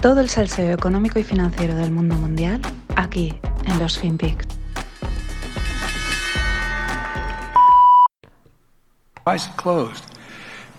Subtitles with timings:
[0.00, 2.60] Todo el salseo económico y financiero del mundo mundial
[2.94, 3.34] aquí
[3.66, 4.46] en los FinPix.
[9.26, 10.04] Why is it closed?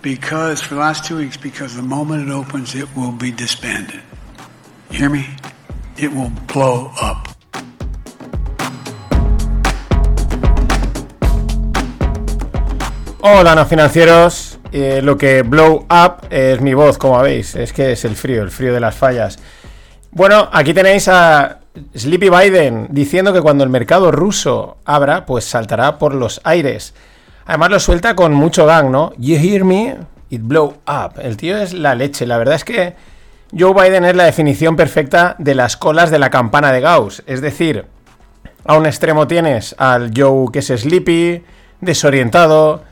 [0.02, 4.02] Because for the last two weeks, because the moment it opens, it will be disbanded.
[4.90, 5.26] You hear me?
[5.98, 7.28] It will blow up.
[13.21, 14.49] Hola, no financieros.
[14.71, 17.55] Eh, lo que blow up es mi voz, como veis.
[17.55, 19.39] Es que es el frío, el frío de las fallas.
[20.11, 21.59] Bueno, aquí tenéis a
[21.95, 26.93] Sleepy Biden diciendo que cuando el mercado ruso abra, pues saltará por los aires.
[27.45, 29.14] Además lo suelta con mucho gang, ¿no?
[29.18, 29.97] You hear me?
[30.29, 31.20] It blow up.
[31.20, 32.28] El tío es la leche.
[32.28, 32.95] La verdad es que
[33.58, 37.23] Joe Biden es la definición perfecta de las colas de la campana de Gauss.
[37.25, 37.86] Es decir,
[38.66, 41.44] a un extremo tienes al Joe que es sleepy,
[41.81, 42.83] desorientado,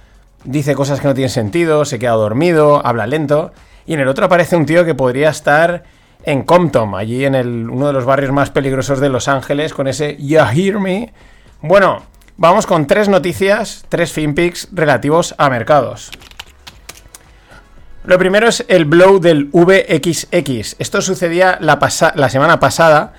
[0.44, 3.52] dice cosas que no tienen sentido, se queda dormido, habla lento.
[3.86, 5.84] Y en el otro aparece un tío que podría estar
[6.23, 9.88] en Compton, allí en el, uno de los barrios más peligrosos de Los Ángeles, con
[9.88, 11.14] ese You Hear Me.
[11.62, 12.03] Bueno,
[12.36, 16.12] vamos con tres noticias, tres FinPix relativos a mercados.
[18.03, 20.75] Lo primero es el blow del VXX.
[20.80, 21.80] Esto sucedía la,
[22.16, 23.14] la semana pasada.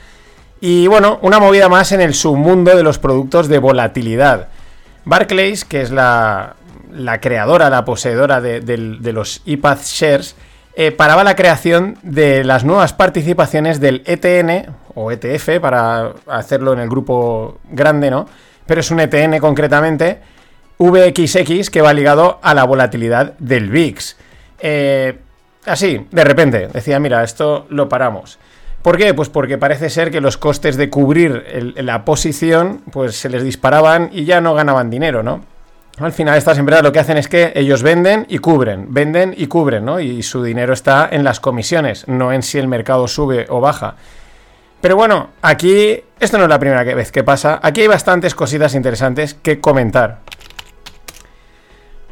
[0.60, 4.48] Y bueno, una movida más en el submundo de los productos de volatilidad.
[5.04, 6.56] Barclays, que es la,
[6.92, 10.36] la creadora, la poseedora de, los iPad Shares,
[10.74, 16.80] eh, paraba la creación de las nuevas participaciones del ETN o ETF para hacerlo en
[16.80, 18.26] el grupo grande, ¿no?
[18.66, 20.20] Pero es un ETN concretamente,
[20.78, 24.16] VXX, que va ligado a la volatilidad del VIX.
[24.60, 25.18] Eh,
[25.66, 28.38] así, de repente, decía, mira, esto lo paramos.
[28.82, 29.12] ¿Por qué?
[29.14, 34.10] Pues porque parece ser que los costes de cubrir la posición, pues se les disparaban
[34.12, 35.44] y ya no ganaban dinero, ¿no?
[36.00, 39.48] Al final estas empresas lo que hacen es que ellos venden y cubren, venden y
[39.48, 39.98] cubren, ¿no?
[39.98, 43.96] Y su dinero está en las comisiones, no en si el mercado sube o baja.
[44.80, 48.74] Pero bueno, aquí esto no es la primera vez que pasa, aquí hay bastantes cositas
[48.74, 50.20] interesantes que comentar.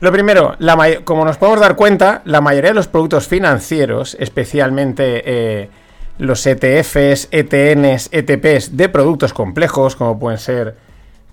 [0.00, 0.56] Lo primero,
[1.05, 5.71] como nos podemos dar cuenta, la mayoría de los productos financieros, especialmente eh,
[6.19, 10.85] los ETFs, ETNs, ETPs de productos complejos, como pueden ser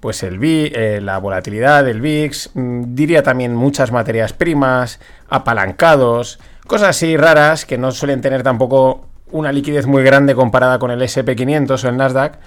[0.04, 5.00] pues el eh, la volatilidad del VIX, mm, diría también muchas materias primas,
[5.30, 10.92] apalancados, cosas así raras que no suelen tener tampoco una liquidez muy grande comparada con
[10.92, 12.38] el SP500 o el Nasdaq.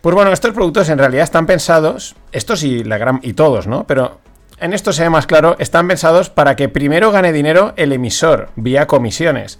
[0.00, 3.88] Pues bueno, estos productos en realidad están pensados, estos y, la gran, y todos, ¿no?
[3.88, 4.20] Pero
[4.60, 8.50] en esto se ve más claro, están pensados para que primero gane dinero el emisor
[8.54, 9.58] vía comisiones.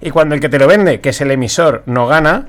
[0.00, 2.48] Y cuando el que te lo vende, que es el emisor, no gana,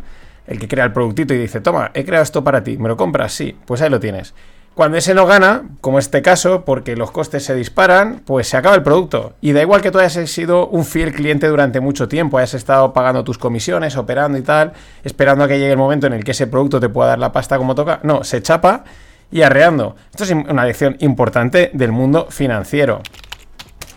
[0.49, 2.97] el que crea el productito y dice, toma, he creado esto para ti, ¿me lo
[2.97, 3.33] compras?
[3.33, 4.33] Sí, pues ahí lo tienes.
[4.73, 8.75] Cuando ese no gana, como este caso, porque los costes se disparan, pues se acaba
[8.75, 9.33] el producto.
[9.41, 12.93] Y da igual que tú hayas sido un fiel cliente durante mucho tiempo, hayas estado
[12.93, 14.73] pagando tus comisiones, operando y tal,
[15.03, 17.31] esperando a que llegue el momento en el que ese producto te pueda dar la
[17.31, 17.99] pasta como toca.
[18.03, 18.85] No, se chapa
[19.29, 19.95] y arreando.
[20.09, 23.01] Esto es una lección importante del mundo financiero.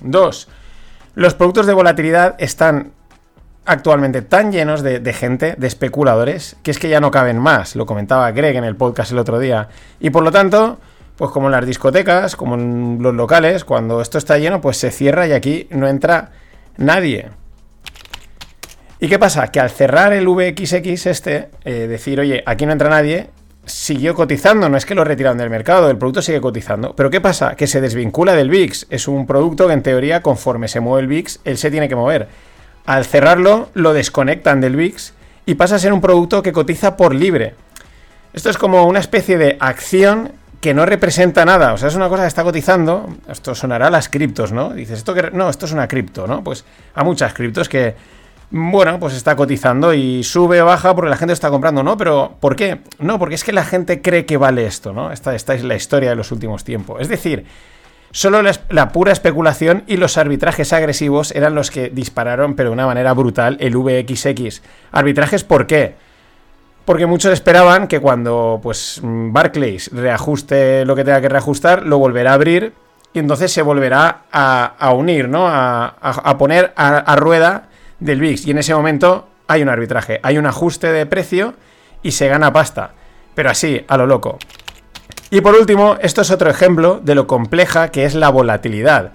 [0.00, 0.48] Dos,
[1.14, 2.92] los productos de volatilidad están
[3.64, 7.76] actualmente tan llenos de, gente, de especuladores, que es que ya no caben más.
[7.76, 9.68] Lo comentaba Greg en el podcast el otro día.
[10.00, 10.78] Y por lo tanto,
[11.16, 14.90] pues como en las discotecas, como en los locales, cuando esto está lleno, pues se
[14.90, 16.32] cierra y aquí no entra
[16.76, 17.30] nadie.
[18.98, 19.48] ¿Y qué pasa?
[19.48, 23.30] Que al cerrar el VXX este, eh, decir, oye, aquí no entra nadie,
[23.64, 26.94] siguió cotizando, no es que lo retiraron del mercado, el producto sigue cotizando.
[26.94, 27.56] Pero ¿qué pasa?
[27.56, 28.86] Que se desvincula del VIX.
[28.90, 31.96] Es un producto que en teoría, conforme se mueve el VIX, él se tiene que
[31.96, 32.28] mover.
[32.86, 35.12] Al cerrarlo, lo desconectan del VIX
[35.46, 37.54] y pasa a ser un producto que cotiza por libre.
[38.32, 40.32] Esto es como una especie de acción
[40.62, 41.72] que no representa nada.
[41.72, 43.08] O sea, es una cosa que está cotizando.
[43.28, 44.70] Esto sonará a las criptos, ¿no?
[44.70, 45.30] Dices, esto que.
[45.32, 46.42] No, esto es una cripto, ¿no?
[46.42, 47.94] Pues a muchas criptos que.
[48.54, 51.96] Bueno, pues está cotizando y sube o baja porque la gente está comprando, ¿no?
[51.96, 52.82] Pero ¿por qué?
[52.98, 55.10] No, porque es que la gente cree que vale esto, ¿no?
[55.10, 57.00] Esta, esta es la historia de los últimos tiempos.
[57.00, 57.46] Es decir,
[58.14, 62.84] Solo la, pura especulación y los arbitrajes agresivos eran los que dispararon, pero de una
[62.84, 64.62] manera brutal, el VXX.
[64.92, 65.94] ¿Arbitrajes por qué?
[66.84, 72.32] Porque muchos esperaban que cuando pues Barclays reajuste lo que tenga que reajustar, lo volverá
[72.32, 72.74] a abrir
[73.14, 75.46] y entonces se volverá a, unir, ¿no?
[75.48, 77.68] A, poner a, rueda
[77.98, 78.46] del VIX.
[78.46, 81.54] Y en ese momento hay un arbitraje, hay un ajuste de precio
[82.02, 82.90] y se gana pasta.
[83.34, 84.38] Pero así, a lo loco.
[85.32, 89.12] Y por último, esto es otro ejemplo de lo compleja que es la volatilidad.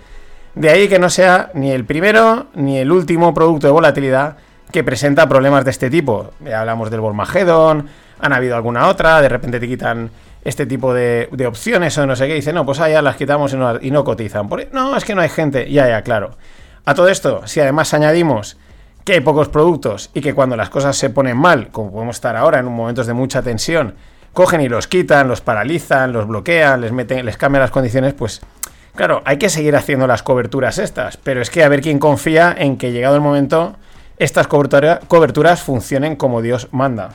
[0.55, 4.37] De ahí que no sea ni el primero ni el último producto de volatilidad
[4.71, 6.31] que presenta problemas de este tipo.
[6.51, 7.87] Hablamos del Volmagedon,
[8.19, 10.09] han habido alguna otra, de repente te quitan
[10.43, 13.91] este tipo de, opciones o no sé qué, dicen, no, pues allá las quitamos y
[13.91, 14.49] no, cotizan.
[14.71, 16.31] no, es que no hay gente, ya, ya, claro.
[16.85, 18.57] A todo esto, si además añadimos
[19.05, 22.35] que hay pocos productos y que cuando las cosas se ponen mal, como podemos estar
[22.35, 23.93] ahora en momentos de mucha tensión,
[24.37, 28.41] cogen y los quitan, los paralizan, los bloquean, les meten, les cambian las condiciones, pues
[28.93, 32.53] claro, hay que seguir haciendo las coberturas estas, pero es que a ver quién confía
[32.55, 33.77] en que llegado el momento
[34.19, 37.13] estas coberturas funcionen como Dios manda.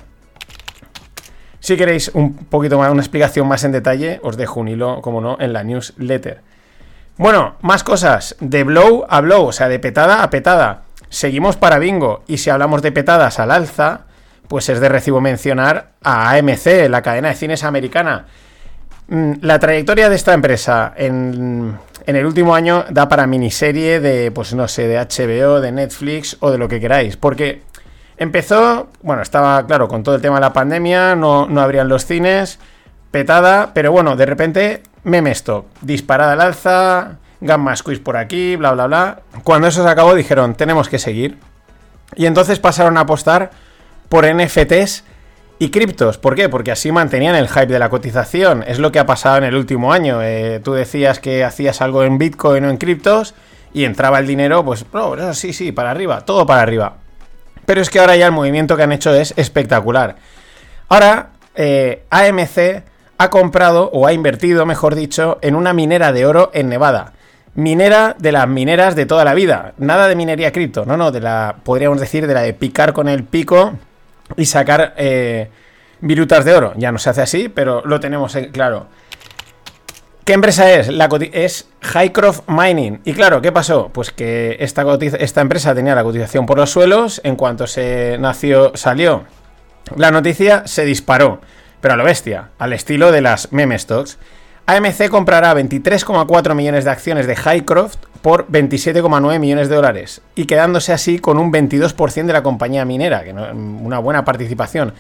[1.61, 5.21] Si queréis un poquito más, una explicación más en detalle, os dejo un hilo, como
[5.21, 6.41] no, en la newsletter.
[7.19, 8.35] Bueno, más cosas.
[8.41, 10.83] De blow a blow, o sea, de petada a petada.
[11.09, 12.25] Seguimos para bingo.
[12.27, 14.07] Y si hablamos de petadas al alza,
[14.53, 18.27] pues es de recibo mencionar a AMC, la cadena de cines americana.
[19.09, 24.31] Mm, la trayectoria de esta empresa en, en, el último año da para miniserie de,
[24.31, 27.17] pues no sé, de HBO, de Netflix o de lo que queráis.
[27.17, 27.63] Porque
[28.19, 32.05] empezó, bueno, estaba claro, con todo el tema de la pandemia, no, no abrían los
[32.05, 32.59] cines,
[33.11, 38.73] petada, pero bueno, de repente, meme stock, disparada al alza, gamma squeeze por aquí, bla,
[38.73, 39.21] bla, bla.
[39.45, 41.39] Cuando eso se acabó, dijeron, tenemos que seguir.
[42.15, 43.72] Y entonces pasaron a apostar
[44.13, 45.05] por NFTs
[45.59, 46.19] y criptos.
[46.19, 46.51] ¿Por qué?
[46.51, 48.63] Porque así mantenían el hype de la cotización.
[48.67, 50.21] Es lo que ha pasado en el último año.
[50.21, 53.35] Eh, tú decías que hacías algo en Bitcoin o en criptos
[53.73, 56.97] y entraba el dinero, pues, oh, sí, sí, para arriba, todo para arriba.
[57.65, 60.17] Pero es que ahora ya el movimiento que han hecho es espectacular.
[60.91, 62.85] Ahora, eh, AMC
[63.17, 67.15] ha comprado, o ha invertido, mejor dicho, en una minera de oro en Nevada.
[67.55, 69.73] Minera de las mineras de toda la vida.
[69.79, 73.09] Nada de minería cripto, no, no, de la, podríamos decir, de la de picar con
[73.09, 73.73] el pico
[74.37, 75.51] y sacar eh,
[76.01, 76.73] virutas de oro.
[76.77, 78.87] Ya no se hace así, pero lo tenemos claro.
[80.25, 80.89] ¿Qué empresa es?
[80.89, 83.01] La es Highcroft Mining.
[83.05, 83.91] Y claro, ¿qué pasó?
[83.93, 84.85] Pues que esta,
[85.19, 87.21] esta empresa tenía la cotización por los suelos.
[87.25, 89.25] En cuanto se nació, salió
[89.97, 91.41] la noticia, se disparó.
[91.81, 94.19] Pero a lo bestia, al estilo de las meme stocks.
[94.67, 100.93] AMC comprará 23,4 millones de acciones de Highcroft por 27,9 millones de dólares y quedándose
[100.93, 104.95] así con un 22% de la compañía minera, que no, una buena participación.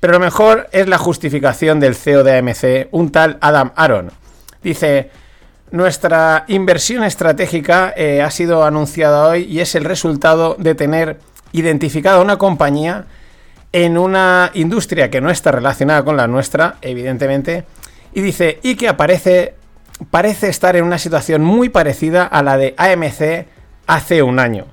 [0.00, 4.10] Pero lo mejor es la justificación del CEO de AMC, un tal Adam Aaron.
[4.62, 5.10] Dice,
[5.70, 11.18] nuestra inversión estratégica eh, ha sido anunciada hoy y es el resultado de tener
[11.52, 13.04] identificada una compañía
[13.72, 17.64] en una industria que no está relacionada con la nuestra, evidentemente,
[18.12, 19.54] y dice, y que aparece,
[20.10, 23.46] parece estar en una situación muy parecida a la de AMC
[23.86, 24.66] hace un año.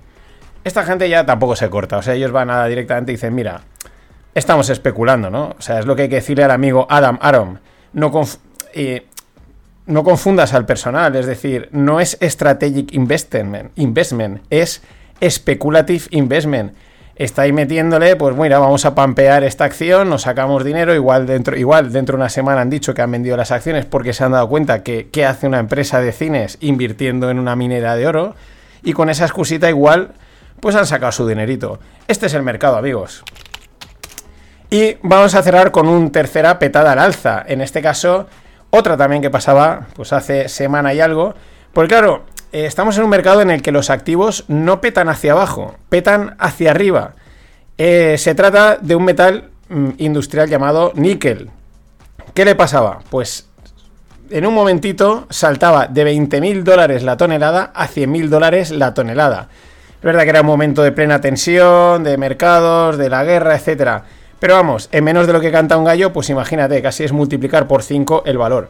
[0.63, 3.61] Esta gente ya tampoco se corta, o sea, ellos van a directamente y dicen, mira,
[4.33, 5.55] estamos especulando, ¿no?
[5.57, 7.59] O sea, es lo que hay que decirle al amigo Adam Aron.
[7.93, 8.11] No,
[9.85, 14.81] no confundas al personal, es decir, no es strategic investment, investment es
[15.23, 16.73] speculative investment
[17.15, 21.91] estáis metiéndole, pues mira, vamos a pampear esta acción, nos sacamos dinero, igual dentro, igual
[21.91, 24.49] dentro de una semana han dicho que han vendido las acciones porque se han dado
[24.49, 28.35] cuenta que qué hace una empresa de cines invirtiendo en una minera de oro,
[28.83, 30.11] y con esa excusita igual,
[30.59, 31.79] pues han sacado su dinerito.
[32.07, 33.23] Este es el mercado, amigos.
[34.69, 37.43] Y vamos a cerrar con un tercera petada al alza.
[37.47, 38.27] En este caso,
[38.69, 41.33] otra también que pasaba, pues hace semana y algo.
[41.75, 42.23] Pues claro,
[42.53, 46.37] eh, estamos en un mercado en el que los activos no petan hacia abajo, petan
[46.39, 47.15] hacia arriba.
[47.77, 51.49] Eh, se trata de un metal mm, industrial llamado níquel.
[52.33, 52.99] ¿Qué le pasaba?
[53.09, 53.49] Pues
[54.29, 59.49] en un momentito saltaba de 20.000 dólares la tonelada a 100.000 dólares la tonelada.
[59.97, 64.03] Es verdad que era un momento de plena tensión, de mercados, de la guerra, etc.
[64.39, 67.67] Pero vamos, en menos de lo que canta un gallo, pues imagínate, casi es multiplicar
[67.67, 68.69] por 5 el valor.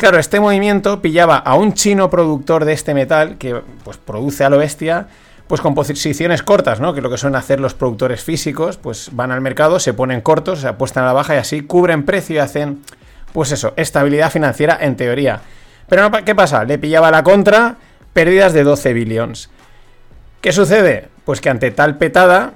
[0.00, 4.48] Claro, este movimiento pillaba a un chino productor de este metal que pues, produce a
[4.48, 5.08] lo bestia,
[5.46, 6.94] pues con posiciones cortas, ¿no?
[6.94, 10.60] Que lo que suelen hacer los productores físicos, pues van al mercado, se ponen cortos,
[10.60, 12.80] se apuestan a la baja y así cubren precio y hacen,
[13.34, 15.42] pues eso, estabilidad financiera en teoría.
[15.86, 16.64] Pero ¿qué pasa?
[16.64, 17.76] Le pillaba la contra,
[18.14, 19.50] pérdidas de 12 billones.
[20.40, 21.08] ¿Qué sucede?
[21.26, 22.54] Pues que ante tal petada,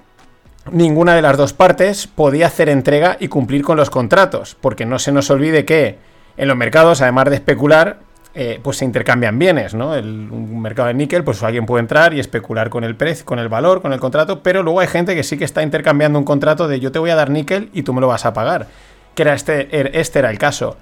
[0.71, 4.99] ninguna de las dos partes podía hacer entrega y cumplir con los contratos, porque no
[4.99, 7.99] se nos olvide que en los mercados, además de especular,
[8.35, 9.95] eh, pues se intercambian bienes, ¿no?
[9.95, 13.39] El, un mercado de níquel, pues alguien puede entrar y especular con el precio, con
[13.39, 16.25] el valor, con el contrato, pero luego hay gente que sí que está intercambiando un
[16.25, 18.67] contrato de yo te voy a dar níquel y tú me lo vas a pagar.
[19.15, 20.77] Que era este, er, este era el caso.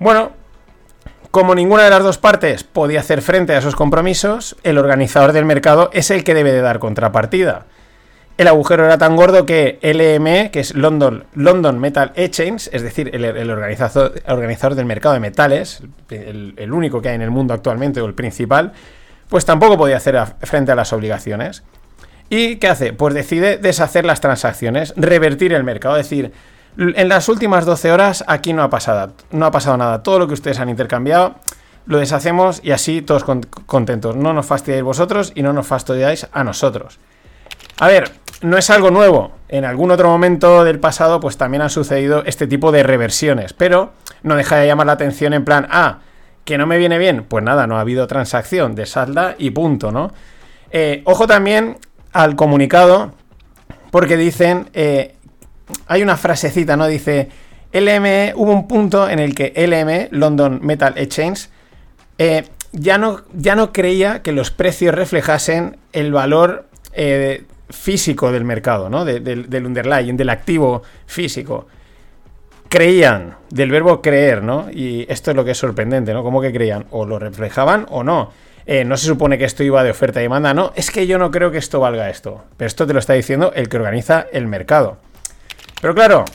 [0.00, 0.32] Bueno,
[1.30, 5.44] como ninguna de las dos partes podía hacer frente a esos compromisos, el organizador del
[5.44, 7.66] mercado es el que debe de dar contrapartida
[8.38, 13.10] el agujero era tan gordo que LME, que es London, London Metal Exchange, es decir,
[13.12, 18.06] el, organizador, del mercado de metales, el, único que hay en el mundo actualmente o
[18.06, 18.72] el principal,
[19.28, 21.64] pues tampoco podía hacer frente a las obligaciones.
[22.30, 22.92] ¿Y qué hace?
[22.92, 26.32] Pues decide deshacer las transacciones, revertir el mercado, es decir,
[26.78, 30.04] en las últimas 12 horas aquí no ha pasado, no ha pasado nada.
[30.04, 31.34] Todo lo que ustedes han intercambiado
[31.86, 33.24] lo deshacemos y así todos
[33.66, 34.14] contentos.
[34.14, 37.00] No nos fastidiáis vosotros y no nos fastidiáis a nosotros.
[37.78, 39.32] A ver, no es algo nuevo.
[39.48, 43.52] En algún otro momento del pasado, pues también han sucedido este tipo de reversiones.
[43.52, 43.92] Pero
[44.22, 46.00] no deja de llamar la atención en plan, ah,
[46.44, 47.24] que no me viene bien.
[47.24, 50.12] Pues nada, no ha habido transacción de salda y punto, ¿no?
[50.70, 51.78] Eh, ojo también
[52.12, 53.12] al comunicado,
[53.90, 55.14] porque dicen, eh,
[55.86, 56.86] hay una frasecita, ¿no?
[56.86, 57.28] Dice,
[57.72, 61.48] LME, hubo un punto en el que LME, London Metal Exchange,
[62.18, 66.66] eh, ya, no, ya no creía que los precios reflejasen el valor
[67.70, 69.04] físico del mercado, ¿no?
[69.04, 71.66] del underlying, del activo físico.
[72.68, 74.68] Creían, del verbo creer, ¿no?
[74.70, 76.22] Y esto es lo que es sorprendente, ¿no?
[76.22, 76.84] ¿Cómo que creían?
[76.90, 78.30] O lo reflejaban o no.
[78.66, 81.16] Eh, no se supone que esto iba de oferta y demanda, no, es que yo
[81.16, 82.44] no creo que esto valga esto.
[82.58, 84.98] Pero esto te lo está diciendo el que organiza el mercado.
[85.80, 86.26] Pero claro,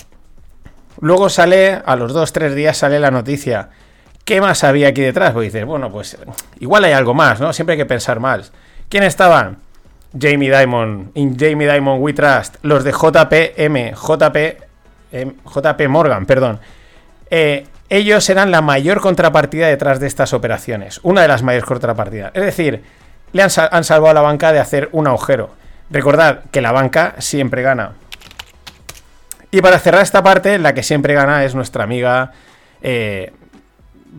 [0.99, 3.69] luego sale, a los dos, tres días sale la noticia.
[4.25, 5.33] ¿Qué más había aquí detrás?
[5.33, 6.17] Pues dices, bueno, pues
[6.59, 7.53] igual hay algo más, ¿no?
[7.53, 8.51] Siempre hay que pensar más.
[8.89, 9.57] ¿Quién estaban?
[10.17, 14.37] Jamie Dimon, in Jamie Dimon We Trust, los de JPM, JP,
[15.45, 16.59] JP Morgan, perdón.
[17.29, 22.31] Eh, ellos eran la mayor contrapartida detrás de estas operaciones, una de las mayores contrapartidas.
[22.33, 22.83] Es decir,
[23.31, 25.51] le han, salvado a la banca de hacer un agujero.
[25.89, 27.93] Recordad que la banca siempre gana.
[29.51, 32.31] Y para cerrar esta parte, la que siempre gana es nuestra amiga
[32.81, 33.33] eh,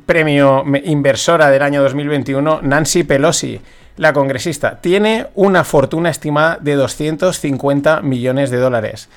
[0.06, 3.60] premio inversora del año 2021, Nancy Pelosi
[3.96, 9.08] la congresista, tiene una fortuna estimada de 250 millones de dólares.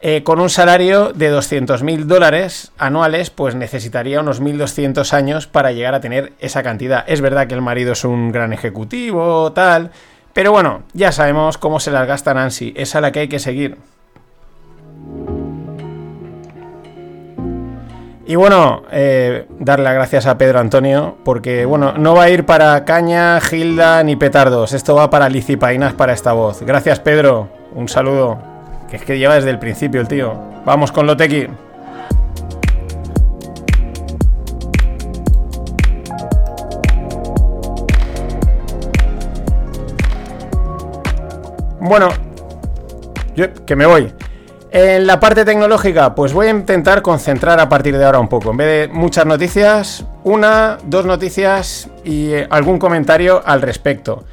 [0.00, 5.72] Eh, con un salario de 200 mil dólares anuales, pues necesitaría unos 1.200 años para
[5.72, 7.04] llegar a tener esa cantidad.
[7.08, 9.90] Es verdad que el marido es un gran ejecutivo, tal,
[10.32, 13.38] pero bueno, ya sabemos cómo se las gasta Nancy, es a la que hay que
[13.38, 13.78] seguir.
[18.28, 22.44] Y bueno, eh, darle las gracias a Pedro Antonio, porque bueno, no va a ir
[22.44, 26.60] para caña, gilda ni petardos, esto va para licipainas para esta voz.
[26.62, 28.36] Gracias Pedro, un saludo,
[28.90, 30.34] que es que lleva desde el principio el tío.
[30.64, 31.46] Vamos con Lotequi.
[41.78, 42.08] Bueno,
[43.36, 44.12] yo que me voy.
[44.70, 48.50] En la parte tecnológica, pues voy a intentar concentrar a partir de ahora un poco.
[48.50, 54.24] En vez de muchas noticias, una, dos noticias y eh, algún comentario al respecto.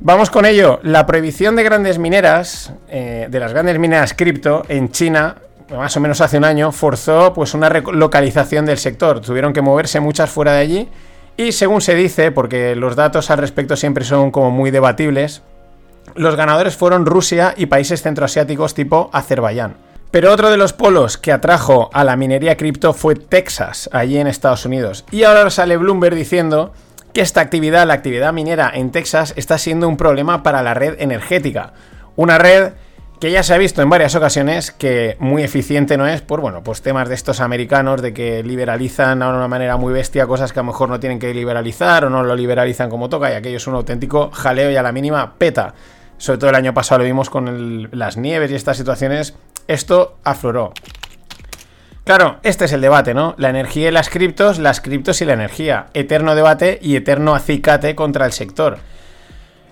[0.00, 0.80] Vamos con ello.
[0.82, 5.36] La prohibición de grandes mineras, eh, de las grandes mineras cripto en China,
[5.70, 9.20] más o menos hace un año, forzó pues una relocalización del sector.
[9.20, 10.88] Tuvieron que moverse muchas fuera de allí.
[11.36, 15.42] Y según se dice, porque los datos al respecto siempre son como muy debatibles,
[16.14, 19.76] los ganadores fueron Rusia y países centroasiáticos tipo Azerbaiyán.
[20.10, 24.26] Pero otro de los polos que atrajo a la minería cripto fue Texas, allí en
[24.26, 25.04] Estados Unidos.
[25.12, 26.72] Y ahora sale Bloomberg diciendo
[27.12, 30.96] que esta actividad, la actividad minera en Texas, está siendo un problema para la red
[31.00, 31.74] energética.
[32.16, 32.72] Una red
[33.20, 36.62] que ya se ha visto en varias ocasiones que muy eficiente no es por, bueno,
[36.62, 40.58] pues temas de estos americanos de que liberalizan de una manera muy bestia cosas que
[40.58, 43.58] a lo mejor no tienen que liberalizar o no lo liberalizan como toca y aquello
[43.58, 45.74] es un auténtico jaleo y a la mínima peta
[46.20, 49.34] sobre todo el año pasado lo vimos con las nieves y estas situaciones,
[49.66, 50.74] esto afloró.
[52.04, 53.34] Claro, este es el debate, ¿no?
[53.38, 55.86] La energía y las criptos, las criptos y la energía.
[55.94, 58.78] Eterno debate y eterno acicate contra el sector.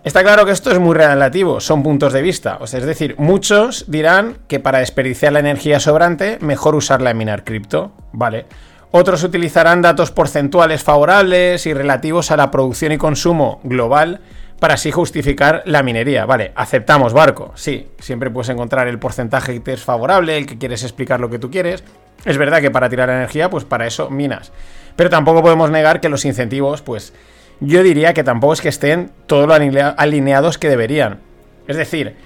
[0.04, 2.56] Está claro que esto es muy relativo, son puntos de vista.
[2.60, 7.18] O sea, es decir, muchos dirán que para desperdiciar la energía sobrante, mejor usarla en
[7.18, 7.92] minar cripto.
[8.12, 8.46] Vale.
[8.90, 14.22] Otros utilizarán datos porcentuales favorables y relativos a la producción y consumo global
[14.58, 16.26] para así justificar la minería.
[16.26, 20.58] Vale, aceptamos barco, sí, siempre puedes encontrar el porcentaje que te es favorable, el que
[20.58, 21.84] quieres explicar lo que tú quieres.
[22.24, 24.52] Es verdad que para tirar energía, pues para eso minas.
[24.96, 27.12] Pero tampoco podemos negar que los incentivos, pues
[27.60, 31.20] yo diría que tampoco es que estén todo lo alineados que deberían.
[31.68, 32.16] Es decir,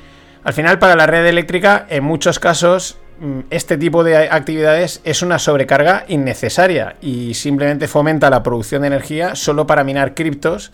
[0.44, 5.22] al final para la red eléctrica, en muchos casos, mm, este tipo de actividades es
[5.22, 10.72] una sobrecarga innecesaria y simplemente fomenta la producción de energía solo para minar criptos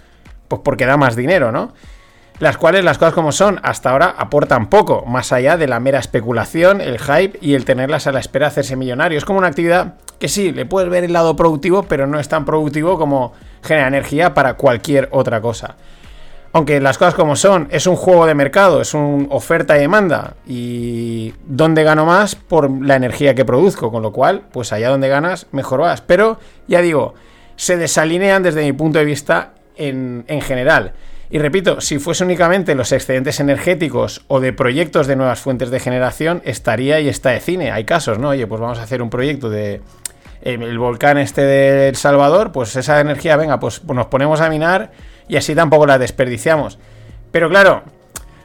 [0.48, 1.72] pues porque da más dinero, ¿no?
[2.38, 5.98] Las cuales, las cosas como son, hasta ahora aportan poco, más allá de la mera
[5.98, 9.18] especulación, el hype y el tenerlas a la espera de hacerse millonario.
[9.18, 12.28] Es como una actividad que sí, le puedes ver el lado productivo, pero no es
[12.28, 15.74] tan productivo como genera energía para cualquier otra cosa.
[16.52, 20.34] Aunque las cosas como son, es un juego de mercado, es un oferta y demanda.
[20.46, 25.08] Y donde gano más por la energía que produzco, con lo cual, pues allá donde
[25.08, 26.00] ganas, mejor vas.
[26.00, 26.38] Pero,
[26.68, 27.14] ya digo,
[27.56, 30.92] se desalinean desde mi punto de vista en, general.
[31.30, 35.80] Y repito, si fuese únicamente los excedentes energéticos o de proyectos de nuevas fuentes de
[35.80, 37.70] generación, estaría y está de cine.
[37.70, 38.30] Hay casos, ¿no?
[38.30, 39.82] Oye, pues vamos a hacer un proyecto de
[40.42, 44.48] em, el volcán este de El Salvador, pues esa energía, venga, pues nos ponemos a
[44.48, 44.90] minar
[45.28, 46.78] y así tampoco la desperdiciamos.
[47.30, 47.82] Pero claro,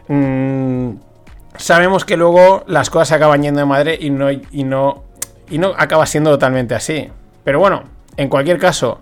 [0.09, 0.91] mm,
[1.55, 5.03] sabemos que luego las cosas se acaban yendo de madre y no, y no,
[5.49, 7.09] y no acaba siendo totalmente así.
[7.43, 7.83] Pero bueno,
[8.17, 8.99] en cualquier caso,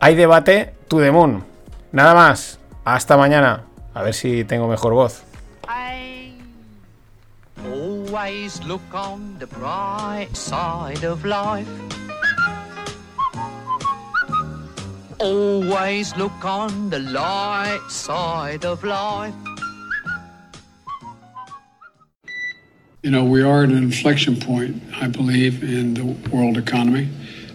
[0.00, 1.51] hay debate to the moon.
[1.92, 2.58] Nada más.
[2.84, 3.64] Hasta mañana.
[3.94, 5.22] A ver si tengo mejor voz.
[8.12, 11.66] always look on the bright side of life.
[15.18, 19.34] Always look on the light side of life.
[23.02, 27.08] You know, we are at an inflection point, I believe, in the world economy.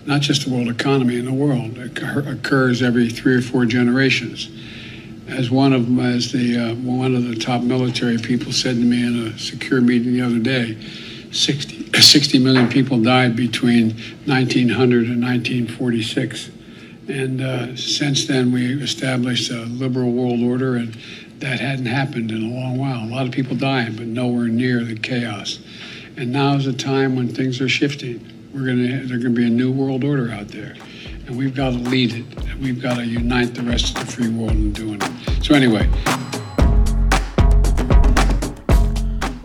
[0.07, 1.77] Not just the world economy, in the world.
[1.77, 4.49] It occurs every three or four generations
[5.27, 8.81] as one of them, as the uh, one of the top military people said to
[8.81, 10.77] me in a secure meeting the other day,
[11.31, 13.89] 60, 60 million people died between
[14.25, 16.51] 1900 and 1946.
[17.09, 20.93] And uh, since then, we established a liberal world order, and
[21.39, 23.03] that hadn't happened in a long while.
[23.03, 25.59] A lot of people dying, but nowhere near the chaos.
[26.17, 28.36] And now is a time when things are shifting.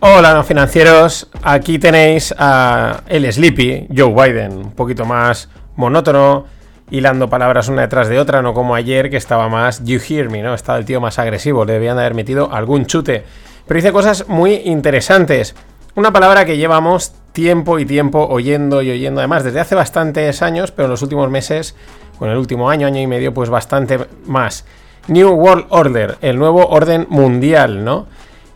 [0.00, 1.28] Hola, no financieros.
[1.42, 6.47] Aquí tenéis a el Sleepy, Joe Biden, un poquito más monótono,
[6.90, 10.42] hilando palabras una detrás de otra, no como ayer que estaba más You Hear Me,
[10.42, 10.54] ¿no?
[10.54, 13.25] Estaba el tío más agresivo, le debían de haber metido algún chute.
[13.66, 15.54] Pero dice cosas muy interesantes.
[15.95, 20.73] Una palabra que llevamos tiempo y tiempo oyendo y oyendo, además desde hace bastantes años,
[20.73, 21.77] pero en los últimos meses,
[22.19, 24.65] con el último año, año y medio, pues bastante más.
[25.09, 28.07] New World Order, el nuevo orden mundial, ¿no?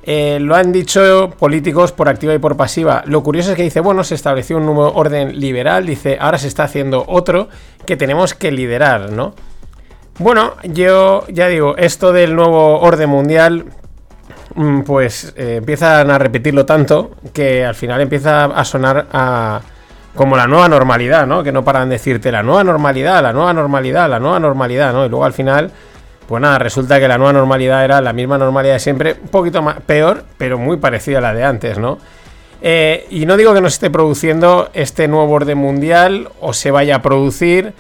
[0.05, 3.03] Eh, lo han dicho políticos por activa y por pasiva.
[3.07, 6.49] Lo curioso es que dice, bueno, se estableció un nuevo orden liberal, dice, ahora se
[6.49, 7.51] está haciendo otro
[7.85, 9.35] que tenemos que liderar, ¿no?
[10.19, 13.67] Bueno, yo ya digo, esto del nuevo orden mundial
[14.85, 19.61] pues eh, empiezan a repetirlo tanto que al final empieza a sonar a,
[20.15, 21.45] como la nueva normalidad, ¿no?
[21.45, 25.05] Que no paran de decirte la nueva normalidad, la nueva normalidad, la nueva normalidad, ¿no?
[25.05, 25.71] Y luego al final,
[26.27, 29.61] pues nada, resulta que la nueva normalidad era la misma normalidad de siempre, un poquito
[29.63, 31.99] más peor, pero muy parecida a la de antes, ¿no?
[32.63, 36.71] Eh, y no digo que no se esté produciendo este nuevo orden mundial o se
[36.71, 37.75] vaya a producir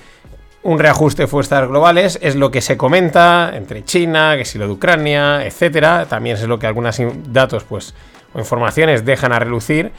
[0.66, 4.72] un reajuste fuerzas globales, es lo que se comenta entre China, que si lo de
[4.72, 6.07] Ucrania, etcétera.
[6.07, 7.94] También es lo que algunos datos, pues,
[8.35, 9.92] o informaciones dejan a relucir.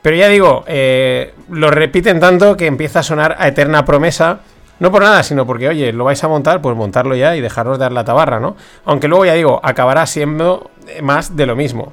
[0.00, 4.40] Pero ya digo, eh, lo repiten tanto que empieza a sonar a eterna promesa.
[4.80, 7.78] No por nada, sino porque, oye, lo vais a montar, pues montarlo ya y dejaros
[7.78, 8.56] dar la tabarra, ¿no?
[8.86, 10.70] Aunque luego, ya digo, acabará siendo
[11.02, 11.92] más de lo mismo.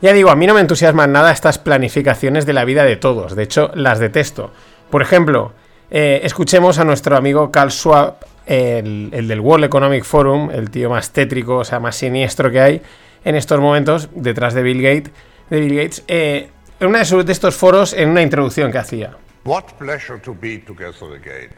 [0.00, 3.34] Ya digo, a mí no me entusiasman nada estas planificaciones de la vida de todos.
[3.34, 4.52] De hecho, las detesto.
[4.90, 5.52] Por ejemplo,
[5.90, 11.12] eh, escuchemos a nuestro amigo Carl Schwab, el, del World Economic Forum, el tío más
[11.12, 12.82] tétrico, o sea, más siniestro que hay
[13.24, 15.12] en estos momentos, detrás de Bill Gates,
[15.50, 19.16] de Bill Gates eh, en uno de, de estos foros, en una introducción que hacía.
[19.44, 21.54] What pleasure to be together again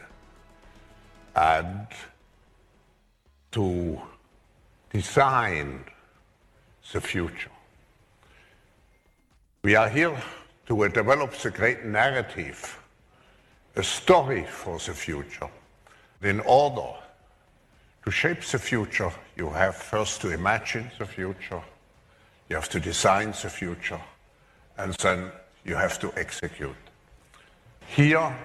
[1.35, 1.87] and
[3.51, 4.01] to
[4.91, 5.85] design
[6.91, 7.51] the future.
[9.63, 10.15] We are here
[10.67, 12.80] to develop the great narrative
[13.75, 15.47] a story for the future.
[16.21, 16.93] In order
[18.03, 21.61] to shape the future, you have first to imagine the future,
[22.49, 24.01] you have to design the future,
[24.77, 25.31] and then
[25.63, 26.75] you have to execute.
[27.87, 28.35] Here,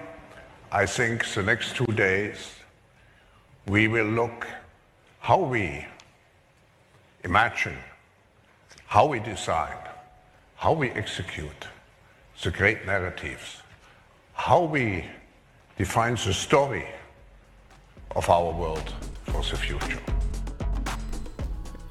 [0.71, 2.53] I think the next two days,
[3.67, 4.47] we will look
[5.19, 5.87] how we
[7.25, 7.77] imagine,
[8.87, 9.77] how we design,
[10.57, 11.67] how we execute
[12.43, 13.63] the great narratives
[14.37, 15.05] how we
[15.79, 16.85] define the story
[18.15, 18.91] of our world
[19.27, 20.01] for the future.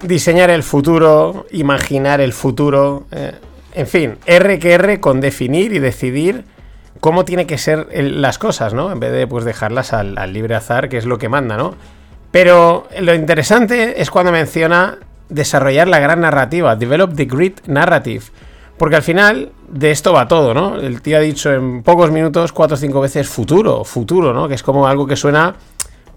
[0.02, 3.34] Diseñar el futuro, imaginar el futuro, eh,
[3.74, 6.46] en fin, R que R con definir y decidir
[7.00, 8.92] cómo tiene que ser las cosas, ¿no?
[8.92, 11.76] En vez de pues dejarlas al, al libre azar, que es lo que manda, ¿no?
[12.32, 18.26] Pero lo interesante es cuando menciona desarrollar la gran narrativa, develop the great narrative.
[18.78, 20.78] Porque al final de esto va todo, ¿no?
[20.78, 24.48] El tío ha dicho en pocos minutos cuatro o cinco veces futuro, futuro, ¿no?
[24.48, 25.56] Que es como algo que suena,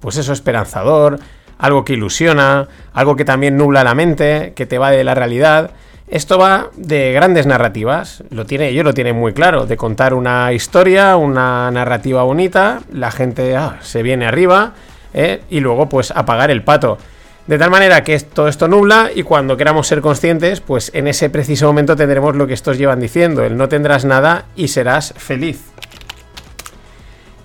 [0.00, 1.18] pues eso, esperanzador,
[1.58, 5.72] algo que ilusiona, algo que también nubla la mente, que te va de la realidad.
[6.08, 10.52] Esto va de grandes narrativas, lo tiene, yo lo tiene muy claro, de contar una
[10.52, 14.72] historia, una narrativa bonita, la gente ah, se viene arriba
[15.12, 15.42] ¿eh?
[15.50, 16.96] y luego pues apagar el pato.
[17.48, 21.30] De tal manera que todo esto nubla y cuando queramos ser conscientes, pues en ese
[21.30, 25.64] preciso momento tendremos lo que estos llevan diciendo, el no tendrás nada y serás feliz.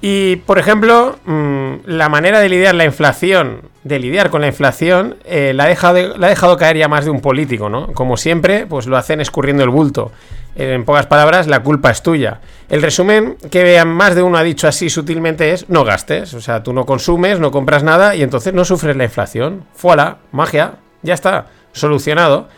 [0.06, 5.16] Y, por ejemplo, mm, la manera de lidiar la inflación de lidiar con la inflación
[5.24, 7.88] eh, la, ha dejado, ha dejado caer ya más de un político, ¿no?
[7.94, 10.12] Como siempre, pues lo hacen escurriendo el bulto.
[10.58, 12.42] En pocas palabras, la culpa es tuya.
[12.68, 16.34] El resumen que vean más de uno ha dicho así sutilmente es no gastes.
[16.34, 19.64] O sea, tú no consumes, no compras nada y entonces no sufres la inflación.
[19.74, 22.50] Fuala, magia, ya está, solucionado.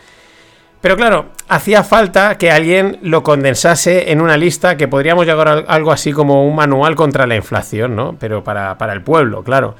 [0.86, 5.90] Pero claro, hacía falta que alguien lo condensase en una lista que podríamos llegar algo
[5.90, 8.14] así como un manual contra la inflación, ¿no?
[8.20, 9.74] Pero para, para el pueblo, claro.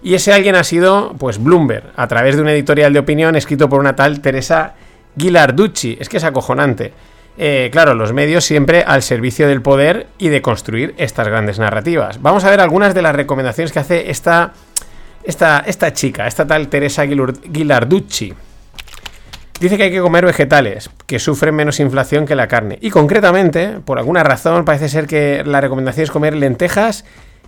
[0.00, 3.68] Y ese alguien ha sido, pues, Bloomberg, a través de un editorial de opinión escrito
[3.68, 4.74] por una tal Teresa
[5.16, 5.98] Ghilarducci.
[5.98, 6.92] Es que es acojonante.
[7.36, 12.22] Eh, claro, los medios siempre al servicio del poder y de construir estas grandes narrativas.
[12.22, 14.52] Vamos a ver algunas de las recomendaciones que hace esta,
[15.24, 18.34] esta, esta chica, esta tal Teresa Ghilarducci.
[19.60, 22.78] Dice que hay que comer vegetales, que sufren menos inflación que la carne.
[22.80, 27.04] Y concretamente, por alguna razón, parece ser que la recomendación es comer lentejas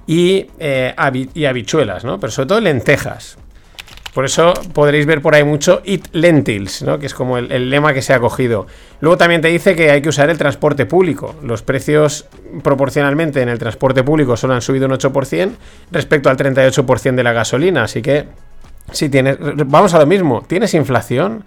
[0.07, 0.95] y, eh,
[1.35, 2.21] y habichuelas, ¿no?
[2.21, 3.39] Pero sobre todo lentejas.
[4.17, 6.99] Por eso podréis ver por ahí mucho Eat Lentils, ¿no?
[6.99, 8.67] que es como el, lema que se ha cogido.
[9.01, 11.35] Luego también te dice que hay que usar el transporte público.
[11.43, 12.25] Los precios
[12.63, 15.51] proporcionalmente en el transporte público solo han subido un 8%
[15.93, 17.83] respecto al 38% de la gasolina.
[17.83, 18.25] Así que,
[18.91, 19.37] si tienes.
[19.39, 21.45] Vamos a lo mismo, ¿tienes inflación?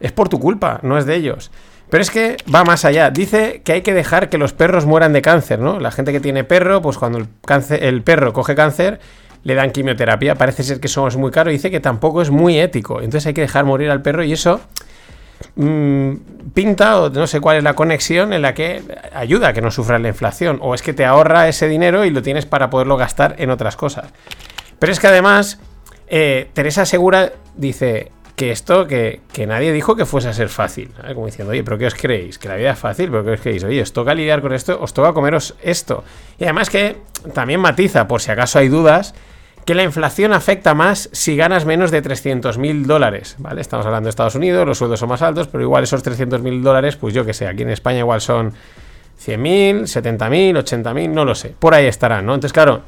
[0.00, 1.50] Es por tu culpa, no es de ellos.
[1.90, 3.10] Pero es que va más allá.
[3.10, 5.80] Dice que hay que dejar que los perros mueran de cáncer, ¿no?
[5.80, 9.00] La gente que tiene perro, pues cuando el, perro coge cáncer
[9.42, 10.34] le dan quimioterapia.
[10.34, 11.50] Parece ser que eso es muy caro.
[11.50, 13.00] Dice que tampoco es muy ético.
[13.00, 14.60] Entonces hay que dejar morir al perro y eso
[15.56, 16.12] mm,
[16.52, 18.82] pinta o no sé cuál es la conexión en la que
[19.14, 20.58] ayuda a que no sufra la inflación.
[20.60, 23.76] O es que te ahorra ese dinero y lo tienes para poderlo gastar en otras
[23.76, 24.12] cosas.
[24.78, 25.58] Pero es que además,
[26.08, 30.92] eh, Teresa Segura dice que esto, que, nadie dijo que fuese a ser fácil.
[31.12, 32.38] Como diciendo, oye, ¿pero qué os creéis?
[32.38, 33.64] Que la vida es fácil, ¿pero qué os creéis?
[33.64, 36.04] Oye, os toca lidiar con esto, os toca comeros esto.
[36.38, 36.98] Y además que
[37.34, 39.12] también matiza, por si acaso hay dudas,
[39.64, 43.60] que la inflación afecta más si ganas menos de 300.000 dólares, ¿vale?
[43.60, 46.94] Estamos hablando de Estados Unidos, los sueldos son más altos, pero igual esos 300.000 dólares,
[46.94, 48.52] pues yo que sé, aquí en España igual son
[49.26, 52.34] 100.000, 70.000, 80.000, no lo sé, por ahí estarán, ¿no?
[52.34, 52.82] Entonces, claro,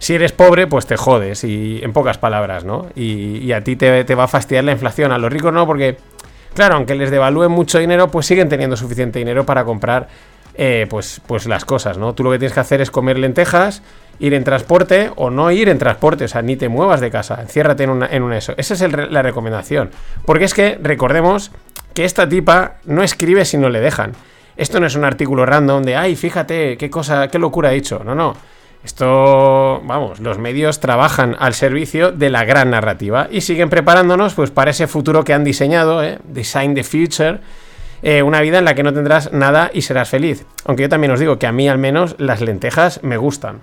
[0.00, 2.86] si eres pobre, pues te jodes, y en pocas palabras, ¿no?
[2.96, 5.98] Y, a ti te, va a fastidiar la inflación, a los ricos no, porque,
[6.54, 10.08] claro, aunque les devalúen mucho dinero, pues siguen teniendo suficiente dinero para comprar,
[10.54, 12.14] eh, pues, pues las cosas, ¿no?
[12.14, 13.82] Tú lo que tienes que hacer es comer lentejas,
[14.18, 17.38] ir en transporte o no ir en transporte, o sea, ni te muevas de casa,
[17.38, 18.54] enciérrate en, una, en eso.
[18.56, 19.90] Esa es la recomendación.
[20.24, 21.50] Porque es que recordemos
[21.92, 24.12] que esta tipa no escribe si no le dejan.
[24.56, 28.00] Esto no es un artículo random de, ay, fíjate, qué cosa, qué locura ha dicho.
[28.02, 28.34] No, no.
[28.82, 34.50] Esto, vamos, los medios trabajan al servicio de la gran narrativa y siguen preparándonos pues
[34.50, 36.18] para ese futuro que han diseñado, ¿eh?
[36.24, 37.40] Design the Future,
[38.02, 40.46] eh, una vida en la que no tendrás nada y serás feliz.
[40.64, 43.60] Aunque yo también os digo que a mí al menos las lentejas me gustan.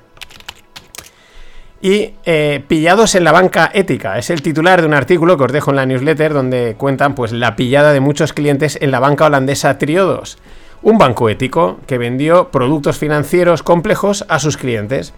[1.82, 4.18] Y eh, pillados en la banca ética.
[4.20, 7.32] Es el titular de un artículo que os dejo en la newsletter donde cuentan pues
[7.32, 10.38] la pillada de muchos clientes en la banca holandesa Triodos.
[10.82, 15.14] Un banco ético que vendió productos financieros complejos a sus clientes.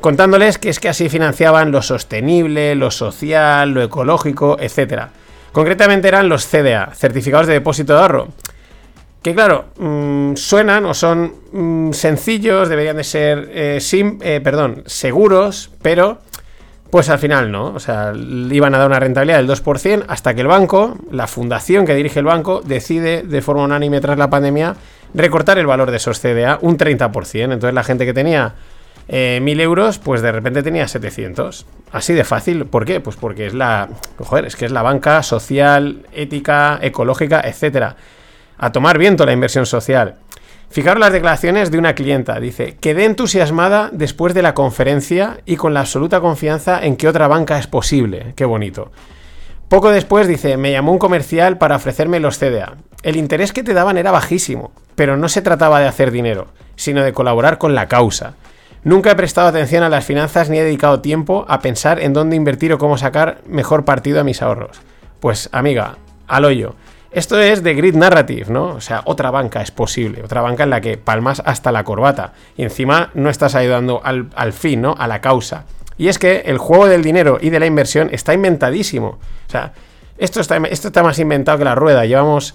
[0.00, 5.08] Contándoles que es que así financiaban lo sostenible, lo social, lo ecológico, etc.
[5.52, 8.28] Concretamente eran los CDA, certificados de depósito de ahorro
[9.22, 13.78] que claro, mm, suenan o son mm, sencillos, deberían de ser, eh,
[14.20, 16.18] eh, perdón, seguros, pero
[16.92, 17.68] pues al final no.
[17.68, 21.86] O sea, iban a dar una rentabilidad del 2% hasta que el banco, la fundación
[21.86, 24.76] que dirige el banco, decide de forma unánime tras la pandemia
[25.14, 27.44] recortar el valor de esos CDA un 30%.
[27.44, 28.56] Entonces la gente que tenía
[29.08, 31.64] eh, 1000 euros, pues de repente tenía 700.
[31.92, 32.66] Así de fácil.
[32.66, 33.00] ¿Por qué?
[33.00, 37.96] Pues porque es la, joder, es que es la banca social, ética, ecológica, etcétera
[38.62, 40.14] a tomar viento la inversión social.
[40.72, 42.40] Fijaros las declaraciones de una clienta.
[42.40, 47.28] Dice, quedé entusiasmada después de la conferencia y con la absoluta confianza en que otra
[47.28, 48.32] banca es posible.
[48.36, 48.90] Qué bonito.
[49.68, 52.78] Poco después dice, me llamó un comercial para ofrecerme los CDA.
[53.02, 57.02] El interés que te daban era bajísimo, pero no se trataba de hacer dinero, sino
[57.02, 58.36] de colaborar con la causa.
[58.82, 62.36] Nunca he prestado atención a las finanzas ni he dedicado tiempo a pensar en dónde
[62.36, 64.80] invertir o cómo sacar mejor partido a mis ahorros.
[65.20, 66.76] Pues amiga, al hoyo.
[67.12, 68.68] Esto es de Grid Narrative, ¿no?
[68.68, 72.32] O sea, otra banca es posible, otra banca en la que palmas hasta la corbata
[72.56, 74.94] y encima no estás ayudando al, fin, ¿no?
[74.98, 75.64] A la causa.
[75.98, 79.18] Y es que el juego del dinero y de la inversión está inventadísimo.
[79.46, 79.74] O sea,
[80.16, 82.06] esto está, esto está más inventado que la rueda.
[82.06, 82.54] Llevamos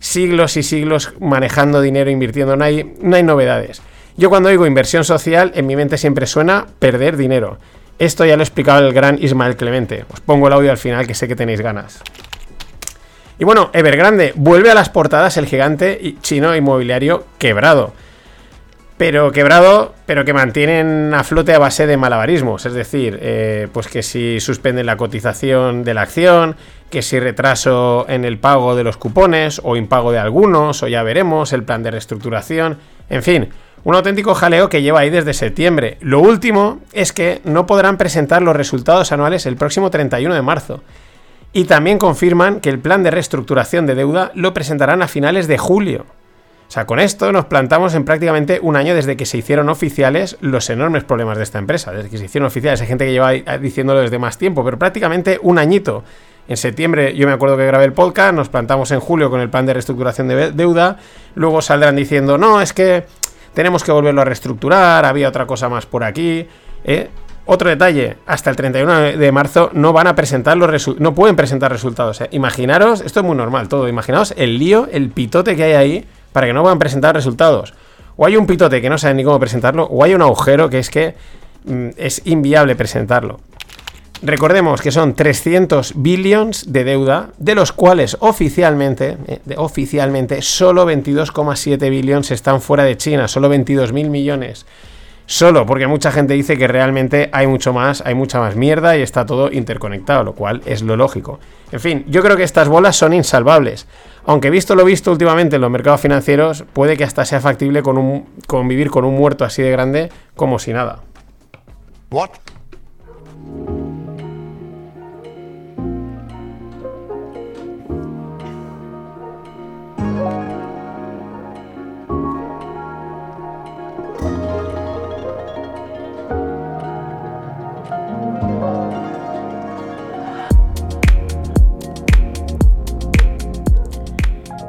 [0.00, 3.80] siglos y siglos manejando dinero, invirtiendo, no hay, no hay novedades.
[4.18, 7.56] Yo cuando digo inversión social, en mi mente siempre suena perder dinero.
[7.98, 10.04] Esto ya lo explicaba el gran Ismael Clemente.
[10.12, 12.02] Os pongo el audio al final que sé que tenéis ganas.
[13.38, 17.92] Y bueno, Evergrande vuelve a las portadas el gigante chino inmobiliario quebrado.
[18.96, 22.64] pero quebrado, pero que mantienen a flote a base de malabarismos.
[22.64, 26.54] Es decir, eh, pues que si suspenden la cotización de la acción,
[26.90, 31.02] que si retraso en el pago de los cupones, o impago de algunos, o ya
[31.02, 32.78] veremos, el plan de reestructuración,
[33.10, 33.48] en fin.
[33.82, 35.98] Un auténtico jaleo que lleva ahí desde septiembre.
[36.00, 40.82] Lo último es que no podrán presentar los resultados anuales el próximo 31 de marzo.
[41.56, 45.56] Y también confirman que el plan de reestructuración de deuda lo presentarán a finales de
[45.56, 46.04] julio.
[46.66, 50.36] O sea, con esto nos plantamos en prácticamente un año desde que se hicieron oficiales
[50.40, 51.92] los enormes problemas de esta empresa.
[51.92, 55.38] Desde que se hicieron oficiales, hay gente que lleva diciéndolo desde más tiempo, pero prácticamente
[55.42, 56.02] un añito.
[56.48, 59.48] En septiembre yo me acuerdo que grabé el podcast, nos plantamos en julio con el
[59.48, 60.98] plan de reestructuración de deuda,
[61.36, 63.04] luego saldrán diciendo, no, es que
[63.54, 66.48] tenemos que volverlo a reestructurar, había otra cosa más por aquí.
[66.84, 67.08] ¿eh?
[67.46, 71.70] Otro detalle, hasta el 31 de marzo no van a presentar los no pueden presentar
[71.70, 72.22] resultados.
[72.22, 72.28] ¿eh?
[72.30, 76.46] Imaginaros, esto es muy normal todo, imaginaos el lío, el pitote que hay ahí para
[76.46, 77.74] que no puedan presentar resultados.
[78.16, 80.78] O hay un pitote que no saben ni cómo presentarlo, o hay un agujero que
[80.78, 81.16] es que
[81.66, 83.40] mm, es inviable presentarlo.
[84.22, 91.90] Recordemos que son 300 billions de deuda, de los cuales oficialmente, eh, oficialmente solo 22,7
[91.90, 94.64] billions están fuera de China, solo 22.000 millones.
[95.26, 99.02] Solo porque mucha gente dice que realmente hay mucho más, hay mucha más mierda y
[99.02, 101.40] está todo interconectado, lo cual es lo lógico.
[101.72, 103.86] En fin, yo creo que estas bolas son insalvables.
[104.26, 107.96] Aunque visto lo visto últimamente en los mercados financieros, puede que hasta sea factible con
[107.96, 111.00] un, convivir con un muerto así de grande como si nada.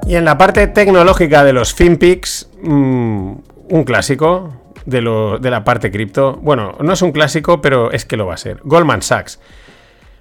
[0.05, 3.33] Y en la parte tecnológica de los FinPix, mm,
[3.69, 4.53] un clásico
[4.85, 6.33] de, la parte cripto.
[6.41, 8.59] Bueno, no es un clásico, pero es que lo va a ser.
[8.63, 9.39] Goldman Sachs.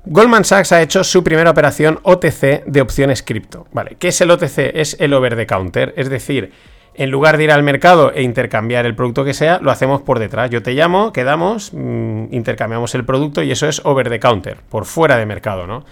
[0.06, 3.66] Goldman Sachs ha hecho su primera operación OTC de opciones cripto.
[3.72, 4.70] Vale, ¿qué es el OTC?
[4.74, 6.52] Es el over the counter, es decir,
[6.94, 10.18] en lugar de ir al mercado e intercambiar el producto que sea, lo hacemos por
[10.18, 10.48] detrás.
[10.48, 14.86] Yo te llamo, quedamos, mm, intercambiamos el producto y eso es over the counter, por
[14.86, 15.84] fuera de mercado, ¿no?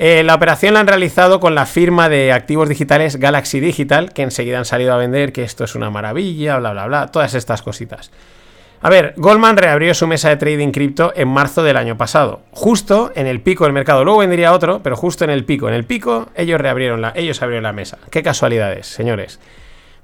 [0.00, 4.22] Eh, la operación la han realizado con la firma de activos digitales Galaxy Digital, que
[4.22, 7.62] enseguida han salido a vender que esto es una maravilla, bla, bla, bla, todas estas
[7.62, 8.12] cositas.
[8.80, 13.10] A ver, Goldman reabrió su mesa de trading cripto en marzo del año pasado, justo
[13.16, 14.04] en el pico del mercado.
[14.04, 15.68] Luego vendría otro, pero justo en el pico.
[15.68, 17.98] En el pico ellos reabrieron la, ellos abrieron la mesa.
[18.08, 19.40] Qué casualidades, señores.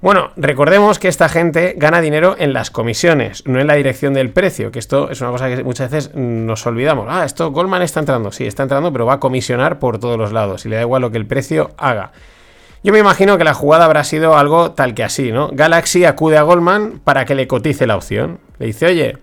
[0.01, 4.29] Bueno, recordemos que esta gente gana dinero en las comisiones, no en la dirección del
[4.29, 7.07] precio, que esto es una cosa que muchas veces nos olvidamos.
[7.09, 10.31] Ah, esto Goldman está entrando, sí, está entrando, pero va a comisionar por todos los
[10.33, 12.11] lados y le da igual lo que el precio haga.
[12.83, 15.49] Yo me imagino que la jugada habrá sido algo tal que así, ¿no?
[15.51, 18.39] Galaxy acude a Goldman para que le cotice la opción.
[18.59, 19.17] Le dice, oye,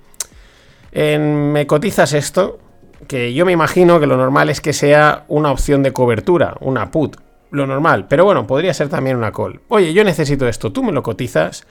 [1.19, 2.59] me cotizas esto,
[3.07, 6.91] que yo me imagino que lo normal es que sea una opción de cobertura, una
[6.91, 7.17] put
[7.53, 8.07] lo normal.
[8.09, 9.61] Pero bueno, podría ser también una call.
[9.69, 11.67] Oye, yo necesito esto, tú me lo cotizas.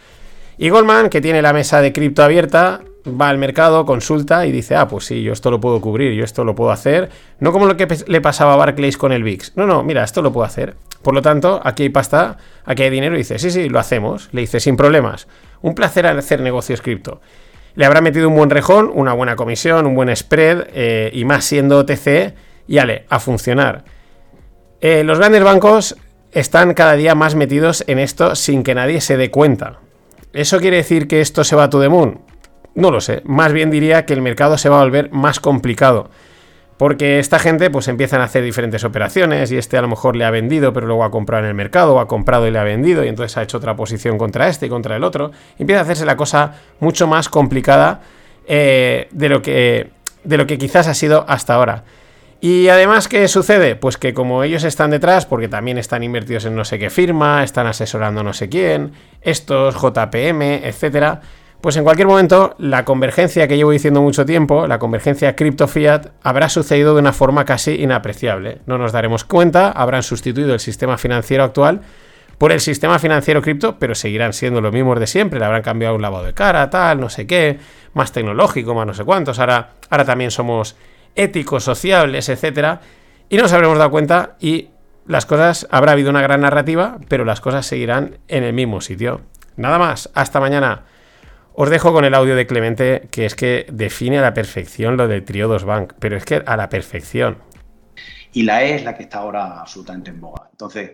[0.58, 4.76] Y Goldman, que tiene la mesa de cripto abierta, va al mercado, consulta y dice,
[4.76, 7.10] ah, pues sí, yo esto lo puedo cubrir, yo esto lo puedo hacer.
[7.40, 9.54] No como lo que le pasaba a Barclays con el VIX.
[9.56, 10.76] No, no, mira, esto lo puedo hacer.
[11.02, 13.16] Por lo tanto, aquí hay pasta, aquí hay dinero.
[13.16, 14.30] Y dice, sí, sí, lo hacemos.
[14.32, 15.28] Le dice, sin problemas.
[15.62, 17.22] Un placer hacer negocios cripto.
[17.76, 21.46] Le habrá metido un buen rejón, una buena comisión, un buen spread eh, y más
[21.46, 22.36] siendo OTC.
[22.68, 23.84] Y ale, a funcionar.
[24.82, 25.96] Eh, los grandes bancos
[26.32, 29.80] están cada día más metidos en esto sin que nadie se dé cuenta.
[30.34, 32.22] ¿Eso quiere decir que esto se va a to the moon?
[32.74, 33.22] No lo sé.
[33.26, 36.10] Más bien diría que el mercado se va a volver más complicado.
[36.78, 40.26] Porque esta gente pues empiezan a hacer diferentes operaciones y este a lo mejor le
[40.26, 42.64] ha vendido pero luego ha comprado en el mercado o ha comprado y le ha
[42.64, 45.32] vendido y entonces ha hecho otra posición contra este y contra el otro.
[45.60, 48.02] empieza a hacerse la cosa mucho más complicada
[48.48, 49.92] eh, de, lo que,
[50.24, 51.84] de lo que quizás ha sido hasta ahora.
[52.44, 53.76] Y además, ¿qué sucede?
[53.76, 57.44] Pues que como ellos están detrás, porque también están invertidos en no sé qué firma,
[57.44, 61.22] están asesorando no sé quién, estos JPM, etcétera,
[61.62, 66.50] pues en cualquier momento la convergencia que llevo diciendo mucho tiempo, la convergencia cripto-fiat, habrá
[66.50, 68.58] sucedido de una forma casi inapreciable.
[68.66, 71.82] No nos daremos cuenta, habrán sustituido el sistema financiero actual
[72.40, 75.38] por el sistema financiero cripto, pero seguirán siendo los mismos de siempre.
[75.38, 77.60] Le habrán cambiado un lavado de cara, tal, no sé qué,
[77.94, 79.38] más tecnológico, más no sé cuántos.
[79.38, 80.76] Ahora, ahora también somos
[81.16, 82.82] éticos, sociables, etcétera,
[83.30, 84.70] y nos habremos dado cuenta y
[85.06, 89.22] las cosas, habrá habido una gran narrativa, pero las cosas seguirán en el mismo sitio.
[89.58, 90.86] Nada más, hasta mañana.
[91.54, 95.08] Os dejo con el audio de Clemente, que es que define a la perfección lo
[95.08, 97.38] del Triodos Bank, pero es que a la perfección.
[98.32, 100.48] Y la E es la que está ahora absolutamente en boga.
[100.52, 100.92] Entonces,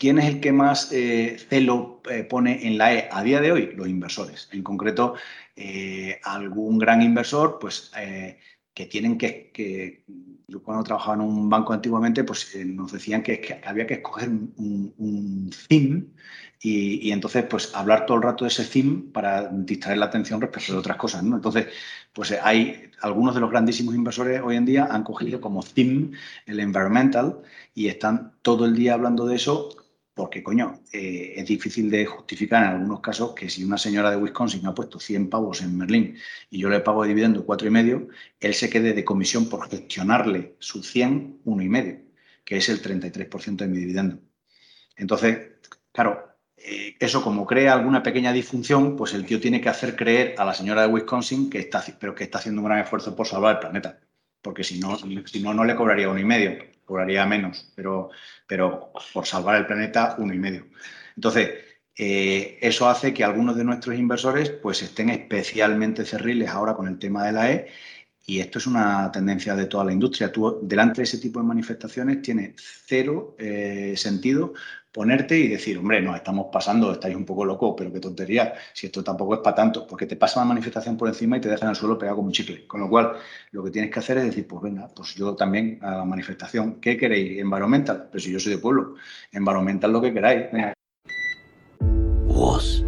[0.00, 3.52] ¿Quién es el que más eh, celo eh, pone en la E a día de
[3.52, 3.72] hoy?
[3.76, 4.48] Los inversores.
[4.50, 5.14] En concreto,
[5.54, 7.92] eh, algún gran inversor, pues
[8.80, 10.04] que tienen que,
[10.48, 14.94] yo cuando trabajaba en un banco antiguamente, pues nos decían que, había que escoger un,
[14.96, 16.06] un, theme
[16.62, 20.72] y, entonces pues hablar todo el rato de ese theme para distraer la atención respecto
[20.72, 21.22] de otras cosas.
[21.22, 21.66] Entonces,
[22.12, 26.12] pues hay algunos de los grandísimos inversores hoy en día han cogido como theme
[26.46, 27.42] el environmental
[27.74, 29.79] y están todo el día hablando de eso
[30.20, 34.18] porque, coño, eh, es difícil de justificar en algunos casos que si una señora de
[34.18, 36.18] Wisconsin ha puesto 100 pavos en Merlín
[36.50, 39.70] y yo le pago de dividendo cuatro y medio, él se quede de comisión por
[39.70, 42.02] gestionarle su 100, uno y medio,
[42.44, 44.18] que es el 33% de mi dividendo.
[44.94, 45.52] Entonces,
[45.90, 50.34] claro, eh, eso como crea alguna pequeña disfunción, pues el tío tiene que hacer creer
[50.36, 53.26] a la señora de Wisconsin que está, pero que está haciendo un gran esfuerzo por
[53.26, 54.00] salvar el planeta,
[54.42, 58.10] porque si no, si no, no le cobraría uno y medio cobraría menos, pero,
[58.48, 60.66] pero por salvar el planeta, uno y medio.
[61.14, 61.50] Entonces,
[61.96, 66.98] eh, eso hace que algunos de nuestros inversores pues, estén especialmente cerriles ahora con el
[66.98, 67.68] tema de la E
[68.26, 70.32] y esto es una tendencia de toda la industria.
[70.32, 74.54] Tú, delante de ese tipo de manifestaciones, tiene cero eh, sentido
[74.92, 78.86] ponerte y decir, hombre, nos estamos pasando, estáis un poco locos, pero qué tontería, si
[78.86, 81.68] esto tampoco es para tanto, porque te pasa la manifestación por encima y te dejan
[81.68, 82.66] el suelo pegado como un chicle.
[82.66, 83.12] Con lo cual,
[83.52, 86.80] lo que tienes que hacer es decir, pues venga, pues yo también a la manifestación,
[86.80, 87.38] ¿qué queréis?
[87.38, 88.94] Environmental, pero si yo soy de pueblo,
[89.32, 90.46] environmental lo que queráis.
[92.26, 92.84] Was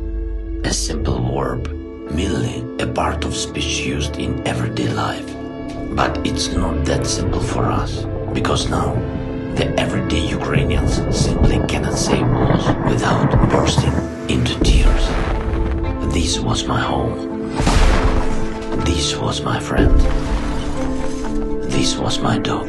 [0.65, 1.69] a simple verb,
[2.11, 5.27] merely a part of speech used in everyday life.
[5.95, 8.97] But it's not that simple for us, because now
[9.55, 13.93] The everyday Ukrainians simply cannot say words without bursting
[14.29, 15.05] into tears.
[16.13, 17.51] This was my home.
[18.85, 20.01] This was my friend.
[21.71, 22.69] This was my dog.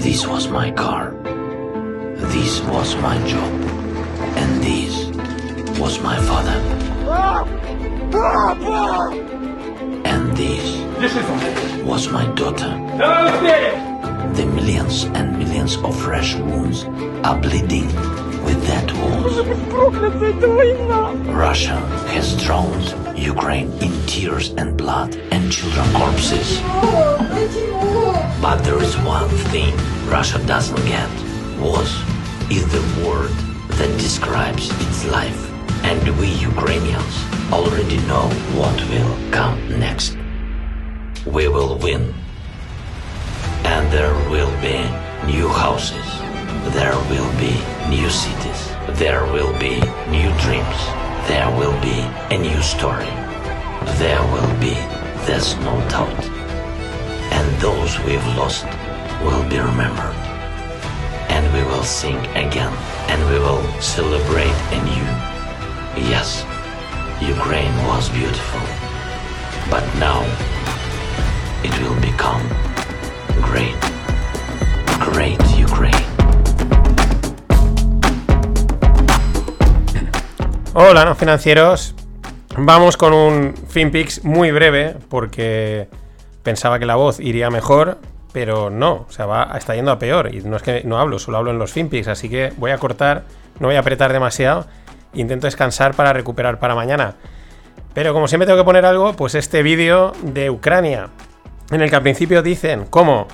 [0.00, 1.10] This was my car.
[2.34, 3.52] This was my job.
[4.40, 4.94] And this
[5.80, 6.58] was my father.
[10.04, 10.64] And this
[11.84, 13.89] was my daughter.
[14.34, 16.84] The millions and millions of fresh wounds
[17.24, 17.86] are bleeding
[18.44, 19.36] with that wounds.
[21.28, 21.78] Russia
[22.14, 26.60] has drowned Ukraine in tears and blood and children corpses.
[28.40, 29.76] But there is one thing
[30.08, 31.10] Russia doesn't get.
[31.60, 31.90] Was
[32.50, 33.30] is the word
[33.78, 35.40] that describes its life.
[35.84, 37.14] And we Ukrainians
[37.52, 40.16] already know what will come next.
[41.26, 42.14] We will win.
[43.64, 44.78] And there will be
[45.26, 46.06] new houses.
[46.74, 47.54] There will be
[47.88, 48.60] new cities.
[48.98, 50.80] There will be new dreams.
[51.28, 51.98] There will be
[52.34, 53.10] a new story.
[53.98, 54.74] There will be,
[55.26, 56.24] there's no doubt.
[57.32, 58.64] And those we've lost
[59.22, 60.16] will be remembered.
[61.28, 62.72] And we will sing again.
[63.08, 65.06] And we will celebrate anew.
[66.08, 66.44] Yes,
[67.20, 68.60] Ukraine was beautiful.
[69.70, 70.22] But now
[71.62, 72.69] it will become.
[80.72, 81.94] Hola, no financieros.
[82.56, 85.88] Vamos con un FinPix muy breve porque
[86.42, 87.98] pensaba que la voz iría mejor,
[88.32, 90.34] pero no, o sea, va, está yendo a peor.
[90.34, 92.78] Y no es que no hablo, solo hablo en los FinPix, así que voy a
[92.78, 93.24] cortar,
[93.58, 94.66] no voy a apretar demasiado.
[95.12, 97.16] Intento descansar para recuperar para mañana.
[97.94, 101.10] Pero como siempre tengo que poner algo, pues este vídeo de Ucrania
[101.70, 103.26] en el que al principio dicen cómo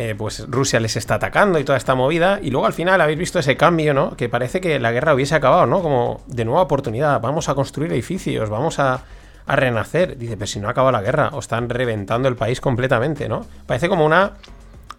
[0.00, 3.18] eh, pues Rusia les está atacando y toda esta movida, y luego al final habéis
[3.18, 4.16] visto ese cambio, ¿no?
[4.16, 5.82] Que parece que la guerra hubiese acabado, ¿no?
[5.82, 9.02] Como de nueva oportunidad, vamos a construir edificios, vamos a,
[9.48, 10.16] renacer.
[10.16, 13.44] Dice, pero si no acaba la guerra, o están reventando el país completamente, ¿no?
[13.66, 14.34] Parece como una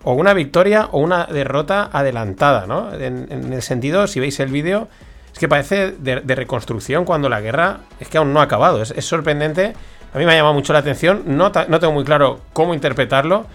[0.03, 2.93] o una victoria o una derrota adelantada, ¿no?
[2.93, 4.89] En, el sentido, si veis el vídeo,
[5.31, 8.81] es que parece de, reconstrucción cuando la guerra es que aún no ha acabado.
[8.81, 9.75] Es, sorprendente
[10.13, 11.23] a mí me ha llamado mucho la atención.
[11.25, 13.45] No, no tengo muy claro cómo interpretarlo.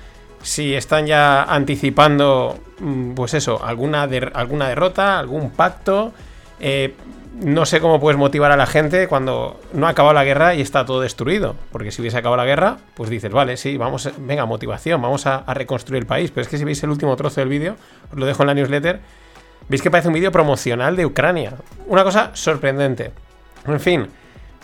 [0.42, 4.02] Si están ya anticipando, mm, pues eso, alguna,
[4.34, 6.12] alguna derrota, algún pacto.
[6.60, 6.94] Eh,
[7.40, 10.60] no sé cómo puedes motivar a la gente cuando no ha acabado la guerra y
[10.60, 11.56] está todo destruido.
[11.72, 15.38] Porque si hubiese acabado la guerra, pues dices, vale, sí, vamos, venga, motivación, vamos a,
[15.38, 16.30] a reconstruir el país.
[16.30, 17.76] Pero es que si veis el último trozo del vídeo,
[18.12, 19.00] os lo dejo en la newsletter,
[19.68, 21.54] veis que parece un vídeo promocional de Ucrania.
[21.88, 23.10] Una cosa sorprendente.
[23.66, 24.08] En fin,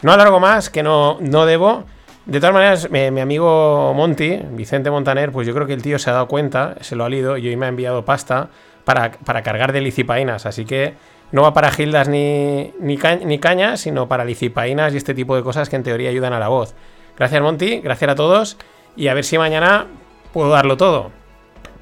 [0.02, 1.84] no alargo más, que no, no debo.
[2.26, 6.10] De todas maneras, mi, amigo Monty, Vicente Montaner, pues yo creo que el tío se
[6.10, 8.50] ha dado cuenta, se lo ha lido y hoy me ha enviado pasta
[8.84, 9.10] para,
[9.42, 10.46] cargar de licipainas.
[10.46, 10.94] Así que
[11.32, 15.42] no va para gildas ni, ni, ni cañas, sino para licipainas y este tipo de
[15.42, 16.74] cosas que en teoría ayudan a la voz.
[17.16, 18.56] Gracias Monty, gracias a todos
[18.96, 19.86] y a ver si mañana
[20.32, 21.10] puedo darlo todo.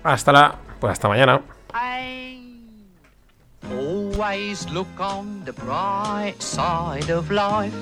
[0.03, 0.55] Hasta la...
[0.81, 1.43] Pues hasta mañana.
[3.71, 7.75] Always look on the bright side of life.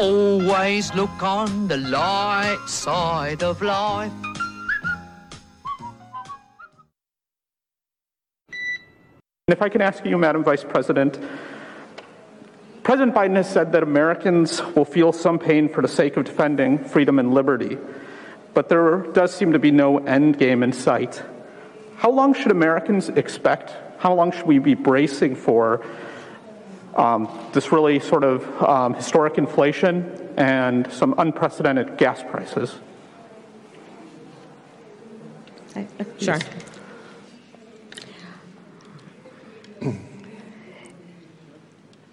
[0.00, 4.10] Always look on the light side of life.
[9.46, 11.22] If I can ask you, Madam Vice President,
[12.82, 16.78] President Biden has said that Americans will feel some pain for the sake of defending
[16.78, 17.76] freedom and liberty,
[18.54, 21.22] but there does seem to be no end game in sight.
[21.96, 23.74] How long should Americans expect?
[23.98, 25.84] How long should we be bracing for
[26.94, 32.78] um, this really sort of um, historic inflation and some unprecedented gas prices?
[36.18, 36.38] Sure.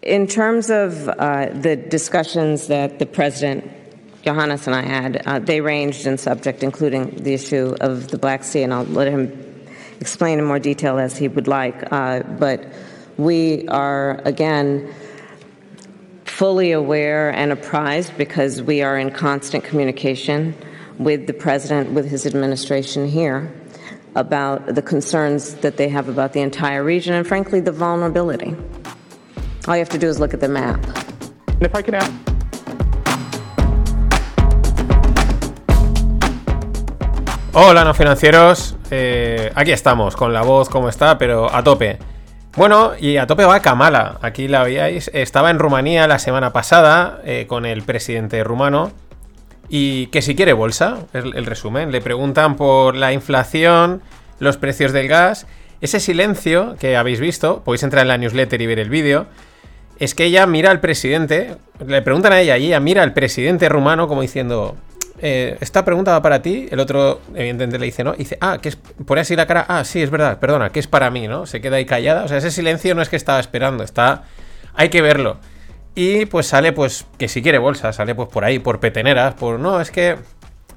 [0.03, 3.69] In terms of uh, the discussions that the President,
[4.21, 8.45] Johannes, and I had, uh, they ranged in subject, including the issue of the Black
[8.45, 9.67] Sea, and I'll let him
[9.99, 11.91] explain in more detail as he would like.
[11.91, 12.63] Uh, but
[13.17, 14.93] we are, again,
[16.25, 20.55] fully aware and apprised because we are in constant communication
[20.99, 23.51] with the President, with his administration here,
[24.15, 28.55] about the concerns that they have about the entire region and, frankly, the vulnerability.
[29.67, 30.79] All you have to do is look at the map.
[31.47, 32.11] And if I can ask.
[37.53, 38.75] Hola, no financieros.
[38.91, 41.97] Eh, aquí estamos, con la voz como está, pero a tope.
[42.57, 44.17] Bueno, y a tope va Kamala.
[44.23, 45.11] Aquí la veíais.
[45.13, 48.91] Estaba en Rumanía la semana pasada eh, con el presidente rumano.
[49.69, 51.91] Y que si quiere bolsa, es el resumen.
[51.91, 54.01] Le preguntan por la inflación,
[54.39, 55.45] los precios del gas.
[55.81, 59.27] Ese silencio que habéis visto, podéis entrar en la newsletter y ver el vídeo.
[59.99, 63.69] Es que ella mira al presidente, le preguntan a ella y ella mira al presidente
[63.69, 64.75] rumano como diciendo,
[65.19, 66.67] eh, esta pregunta va para ti.
[66.69, 68.13] El otro, evidentemente, le dice, ¿no?
[68.13, 68.75] Dice, ah, que es.
[68.75, 71.45] Pone así la cara, ah, sí, es verdad, perdona, que es para mí, ¿no?
[71.45, 72.23] Se queda ahí callada.
[72.23, 74.23] O sea, ese silencio no es que estaba esperando, está.
[74.73, 75.37] Hay que verlo.
[75.95, 79.59] Y pues sale, pues, que si quiere bolsa, sale pues por ahí, por peteneras, por.
[79.59, 80.17] No, es que.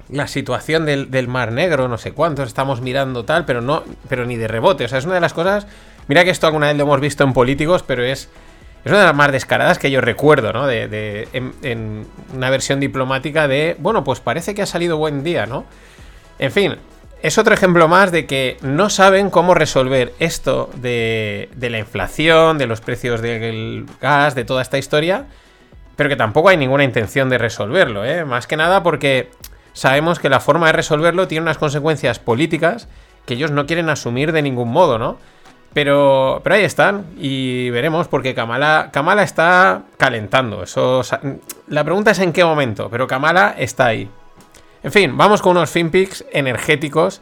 [0.09, 3.83] La situación del, del Mar Negro, no sé cuántos, estamos mirando tal, pero no.
[4.09, 4.83] Pero ni de rebote.
[4.83, 5.67] O sea, es una de las cosas.
[6.07, 8.27] Mira que esto alguna vez lo hemos visto en políticos, pero es
[8.83, 10.65] es una de las más descaradas que yo recuerdo, ¿no?
[10.65, 15.65] De, en, una versión diplomática de, bueno, pues parece que ha salido buen día, ¿no?
[16.39, 16.75] En fin,
[17.21, 22.57] es otro ejemplo más de que no saben cómo resolver esto de, de la inflación,
[22.57, 25.25] de los precios del gas, de toda esta historia,
[25.95, 28.25] pero que tampoco hay ninguna intención de resolverlo, ¿eh?
[28.25, 29.29] Más que nada porque
[29.73, 32.87] sabemos que la forma de resolverlo tiene unas consecuencias políticas
[33.27, 35.19] que ellos no quieren asumir de ningún modo, ¿no?
[35.73, 38.89] Pero, pero ahí están y veremos porque Kamala,
[39.23, 40.63] está calentando.
[40.63, 41.01] Eso,
[41.67, 44.09] la pregunta es en qué momento, pero Kamala está ahí.
[44.83, 47.21] En fin, vamos con unos finpics energéticos,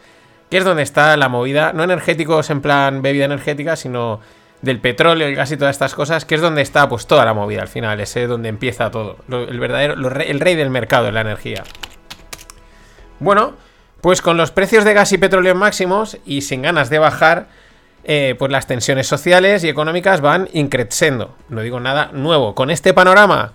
[0.49, 1.73] que es donde está la movida.
[1.73, 4.19] No energéticos en plan bebida energética, sino
[4.61, 7.33] del petróleo, el gas y todas estas cosas, que es donde está pues toda la
[7.33, 9.17] movida al final, es donde empieza todo.
[9.29, 11.63] el verdadero, el rey del mercado de la energía.
[13.19, 13.53] Bueno,
[14.01, 17.47] pues con los precios de gas y petróleo máximos y sin ganas de bajar
[18.03, 21.35] eh, pues las tensiones sociales y económicas van increciendo.
[21.49, 22.55] No digo nada nuevo.
[22.55, 23.53] Con este panorama,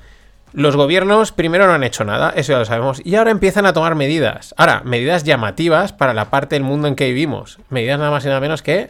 [0.52, 3.72] los gobiernos primero no han hecho nada, eso ya lo sabemos, y ahora empiezan a
[3.72, 4.54] tomar medidas.
[4.56, 7.58] Ahora, medidas llamativas para la parte del mundo en que vivimos.
[7.70, 8.88] Medidas nada más y nada menos que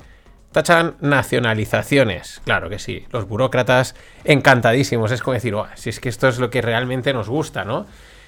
[0.53, 2.41] tachan nacionalizaciones.
[2.45, 3.95] Claro que sí, los burócratas
[4.25, 5.11] encantadísimos.
[5.11, 7.87] Es como decir, si es que esto es lo que realmente nos gusta, ¿no?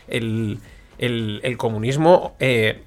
[0.09, 0.59] El,
[1.59, 2.83] comunismo eh,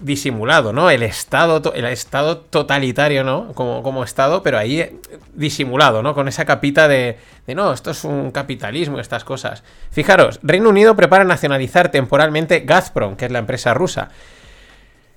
[0.00, 0.90] disimulado, ¿no?
[0.90, 3.52] El estado, el estado totalitario, ¿no?
[3.54, 4.96] Como, como estado, pero ahí eh,
[5.34, 6.14] disimulado, ¿no?
[6.14, 9.62] Con esa capita de, de, no, esto es un capitalismo, estas cosas.
[9.90, 14.10] Fijaros, Reino Unido prepara nacionalizar temporalmente Gazprom, que es la empresa rusa.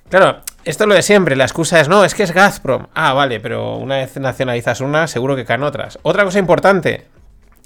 [0.08, 2.86] Claro, esto es lo de siempre, la excusa es, no, es que es Gazprom.
[2.94, 5.98] Ah, vale, pero una vez nacionalizas una, seguro que caen otras.
[6.02, 7.06] Otra cosa importante,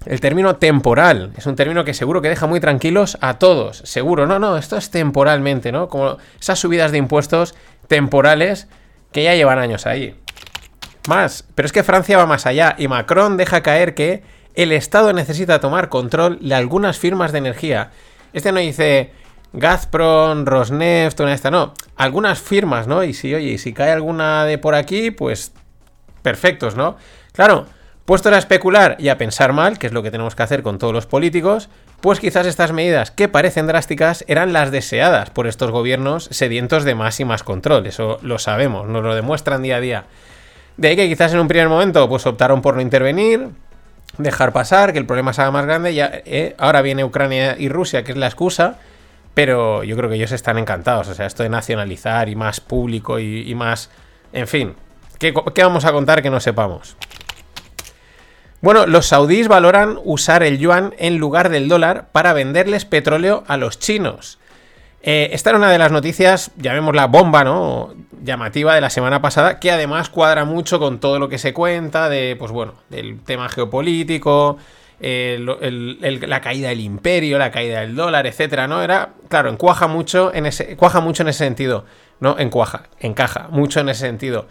[0.07, 3.83] el término temporal es un término que seguro que deja muy tranquilos a todos.
[3.85, 5.89] Seguro, no, no, esto es temporalmente, ¿no?
[5.89, 7.55] Como esas subidas de impuestos
[7.87, 8.69] temporales
[9.13, 10.15] que ya llevan años ahí.
[11.09, 14.23] Más, pero es que Francia va más allá y Macron deja caer que
[14.55, 17.91] el Estado necesita tomar control de algunas firmas de energía.
[18.33, 19.13] Este no dice
[19.53, 21.75] Gazprom, Rosneft, una de estas, no.
[21.97, 23.03] Algunas firmas, ¿no?
[23.05, 25.53] Y si, oye, si cae alguna de por aquí, pues
[26.23, 26.97] perfectos, ¿no?
[27.33, 27.67] Claro,
[28.11, 30.79] Puesto a especular y a pensar mal, que es lo que tenemos que hacer con
[30.79, 31.69] todos los políticos,
[32.01, 36.97] pues quizás estas medidas que parecen drásticas eran las deseadas por estos gobiernos sedientos de
[36.97, 37.87] más y más control.
[37.87, 40.05] Eso lo sabemos, nos lo demuestran día a día.
[40.77, 43.51] De ahí que quizás en un primer momento pues optaron por no intervenir,
[44.19, 45.95] dejar pasar, que el problema se haga más grande.
[45.95, 48.81] Ya, eh, ahora viene Ucrania y Rusia, que es la excusa,
[49.35, 51.07] pero yo creo que ellos están encantados.
[51.07, 53.89] O sea, esto de nacionalizar y más público y más...
[54.33, 54.75] En fin,
[55.21, 56.97] ¿Qué, qué vamos a contar que no sepamos?
[58.63, 63.57] Bueno, los saudíes valoran usar el yuan en lugar del dólar para venderles petróleo a
[63.57, 64.39] los chinos.
[65.03, 67.95] Eh, esta era una de las noticias, llamémosla bomba, ¿no?
[68.23, 72.11] Llamativa de la semana pasada, que además cuadra mucho con todo lo que se cuenta
[72.11, 74.59] de, pues bueno, del tema geopolítico,
[75.01, 78.83] la caída del imperio, la caída del dólar, etcétera, ¿no?
[78.83, 81.87] Era, claro, encuaja mucho en ese, cuaja mucho en ese sentido,
[82.21, 82.39] ¿no?
[82.39, 84.49] Encuaja, encaja mucho en ese sentido.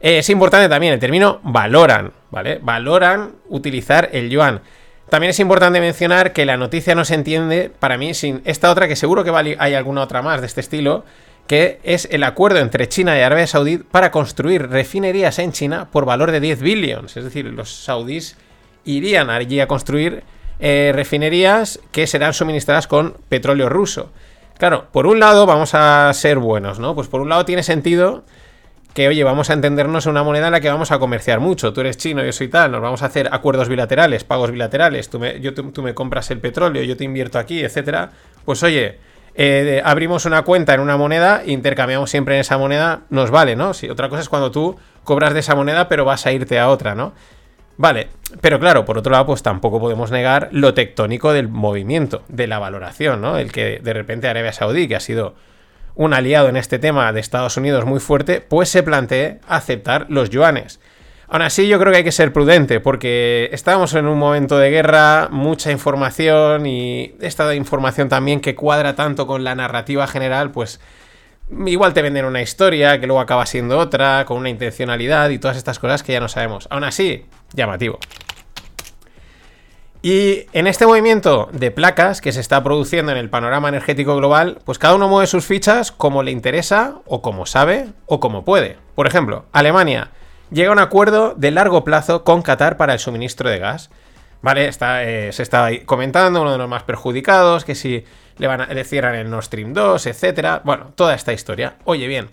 [0.00, 2.58] Eh, es importante también el término valoran, ¿vale?
[2.60, 4.62] Valoran utilizar el yuan.
[5.08, 8.88] También es importante mencionar que la noticia no se entiende para mí sin esta otra,
[8.88, 11.04] que seguro que hay alguna otra más de este estilo,
[11.46, 16.06] que es el acuerdo entre China y Arabia Saudí para construir refinerías en China por
[16.06, 17.16] valor de 10 billones.
[17.16, 18.36] Es decir, los saudíes
[18.84, 20.24] irían allí a construir
[20.58, 24.10] eh, refinerías que serán suministradas con petróleo ruso.
[24.56, 26.94] Claro, por un lado vamos a ser buenos, ¿no?
[26.94, 28.24] Pues por un lado tiene sentido
[28.94, 31.72] que, oye, vamos a entendernos en una moneda en la que vamos a comerciar mucho.
[31.72, 35.18] Tú eres chino, yo soy tal, nos vamos a hacer acuerdos bilaterales, pagos bilaterales, tú
[35.18, 38.10] me, yo, tú, me compras el petróleo, yo te invierto aquí, etcétera.
[38.44, 38.98] Pues oye,
[39.34, 43.72] eh, abrimos una cuenta en una moneda, intercambiamos siempre en esa moneda, nos vale, ¿no?
[43.72, 46.68] Si otra cosa es cuando tú cobras de esa moneda, pero vas a irte a
[46.68, 47.14] otra, ¿no?
[47.78, 48.08] Vale,
[48.42, 52.58] pero claro, por otro lado, pues tampoco podemos negar lo tectónico del movimiento, de la
[52.58, 53.38] valoración, ¿no?
[53.38, 55.34] El que de repente Arabia Saudí, que ha sido
[55.94, 60.30] un aliado en este tema de Estados Unidos muy fuerte, pues se plantee aceptar los
[60.30, 60.80] yuanes.
[61.28, 64.70] Aún así, yo creo que hay que ser prudente, porque estamos en un momento de
[64.70, 70.78] guerra, mucha información y esta información también que cuadra tanto con la narrativa general, pues
[71.66, 75.56] igual te venden una historia que luego acaba siendo otra, con una intencionalidad y todas
[75.56, 76.68] estas cosas que ya no sabemos.
[76.70, 77.24] Aún así,
[77.54, 77.98] llamativo.
[80.04, 84.58] Y en este movimiento de placas que se está produciendo en el panorama energético global,
[84.64, 88.78] pues cada uno mueve sus fichas como le interesa, o como sabe, o como puede.
[88.96, 90.10] Por ejemplo, Alemania
[90.50, 93.90] llega a un acuerdo de largo plazo con Qatar para el suministro de gas.
[94.42, 94.66] ¿Vale?
[94.66, 98.04] Está, eh, se está comentando, uno de los más perjudicados, que si
[98.38, 100.62] le, van a, le cierran el Nord Stream 2, etcétera.
[100.64, 101.76] Bueno, toda esta historia.
[101.84, 102.28] Oye, bien.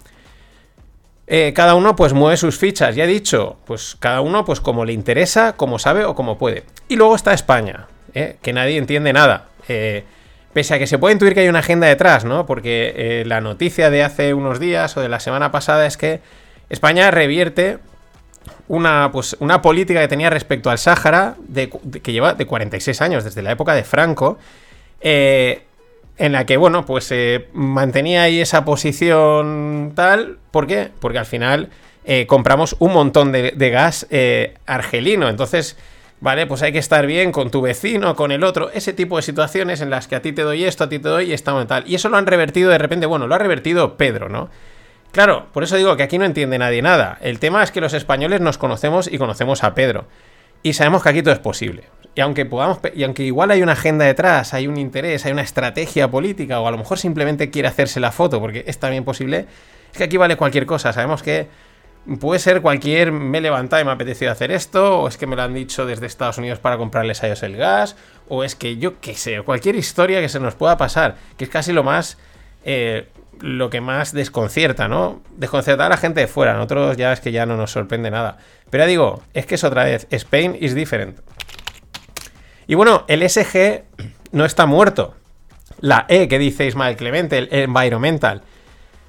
[1.31, 4.83] Eh, cada uno pues mueve sus fichas, ya he dicho, pues cada uno pues como
[4.83, 6.63] le interesa, como sabe o como puede.
[6.87, 8.37] Y luego está España, ¿eh?
[8.41, 9.45] que nadie entiende nada.
[9.67, 10.05] Eh,
[10.53, 12.47] pese a que se puede intuir que hay una agenda detrás, ¿no?
[12.47, 16.21] Porque la noticia de hace unos días o de la semana pasada es que
[16.69, 17.77] España revierte
[18.67, 21.35] una, pues, una política que tenía respecto al Sáhara,
[22.01, 24.39] que lleva de 46 años, desde la época de Franco,
[25.01, 25.63] eh,
[26.19, 30.37] en la que, bueno, pues se mantenía ahí esa posición tal.
[30.51, 30.89] ¿Por qué?
[30.99, 31.69] Porque al final
[32.03, 35.29] eh, compramos un montón de, gas eh, argelino.
[35.29, 35.77] Entonces,
[36.19, 38.69] vale, pues hay que estar bien con tu vecino, con el otro.
[38.69, 41.07] Ese tipo de situaciones en las que a ti te doy esto, a ti te
[41.07, 41.85] doy y estamos tal.
[41.87, 44.49] Y eso lo han revertido de repente, bueno, lo ha revertido Pedro, ¿no?
[45.13, 47.17] Claro, por eso digo que aquí no entiende nadie nada.
[47.21, 50.05] El tema es que los españoles nos conocemos y conocemos a Pedro.
[50.63, 51.83] Y sabemos que aquí todo es posible.
[52.19, 55.41] Y aunque podamos, y aunque igual hay una agenda detrás, hay un interés, hay una
[55.41, 59.45] estrategia política, o a lo mejor simplemente quiere hacerse la foto, porque es también posible,
[59.89, 60.91] es que aquí vale cualquier cosa.
[60.91, 61.47] Sabemos que
[62.19, 65.27] puede ser cualquier, me he levantado y me ha apetecido hacer esto, o es que
[65.27, 67.95] me lo han dicho desde Estados Unidos para comprarles a ellos el gas,
[68.27, 71.49] o es que yo qué sé, cualquier historia que se nos pueda pasar, que es
[71.49, 72.17] casi lo más
[72.65, 73.07] eh,
[73.39, 75.21] lo que más desconcierta, ¿no?
[75.37, 76.53] Desconcertar a la gente de fuera.
[76.53, 78.39] Nosotros ya es que ya no nos sorprende nada.
[78.69, 80.05] Pero ya digo, es que es otra vez.
[80.09, 81.17] Spain is different.
[82.69, 83.81] Y bueno, el SG
[84.31, 85.15] no está muerto.
[85.81, 88.43] La E que dice Ismael Clemente, el environmental.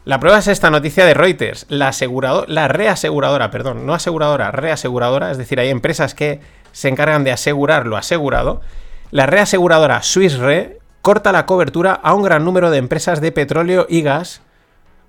[0.07, 1.67] La prueba es esta noticia de Reuters.
[1.69, 6.41] La, aseguradora, la reaseguradora, perdón, no aseguradora, reaseguradora, es decir, hay empresas que
[6.73, 8.63] se encargan de asegurar lo asegurado.
[9.11, 13.87] La reaseguradora Swiss Re corta la cobertura a un gran número de empresas de petróleo
[13.91, 14.41] y gas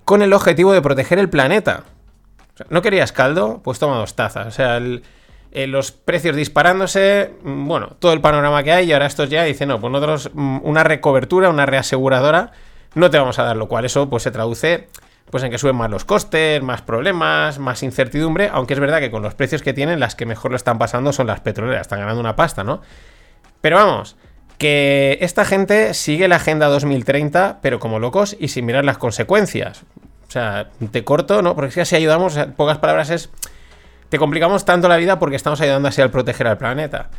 [0.04, 1.86] con el objetivo de proteger el planeta.
[2.70, 3.62] ¿No querías caldo?
[3.64, 4.48] Pues toma dos tazas.
[4.48, 4.78] O sea,
[5.52, 9.44] eh, los precios disparándose, mm, bueno, todo el panorama que hay y ahora estos ya
[9.44, 12.52] dicen, no, pues nosotros mm, una recobertura, una reaseguradora,
[12.96, 14.88] no te vamos a dar, lo cual eso pues se traduce
[15.30, 19.10] pues en que suben más los costes, más problemas, más incertidumbre, aunque es verdad que
[19.10, 22.00] con los precios que tienen, las que mejor lo están pasando son las petroleras, están
[22.00, 22.82] ganando una pasta, ¿no?
[23.62, 24.18] Pero vamos,
[24.58, 29.84] que esta gente sigue la Agenda 2030, pero como locos y sin mirar las consecuencias.
[30.28, 31.56] O sea, te corto, ¿no?
[31.56, 33.30] Porque que así ayudamos, en pocas palabras es...
[34.12, 37.10] Te complicamos tanto la vida porque estamos ayudando así al proteger al planeta.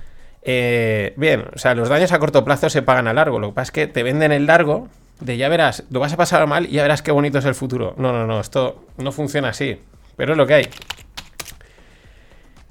[0.43, 3.38] Eh, bien, o sea, los daños a corto plazo se pagan a largo.
[3.38, 4.88] Lo que pasa es que te venden el largo
[5.18, 7.55] de ya verás, lo vas a pasar mal y ya verás qué bonito es el
[7.55, 7.95] futuro.
[7.97, 9.80] No, no, no, esto no funciona así.
[10.16, 10.68] Pero es lo que hay.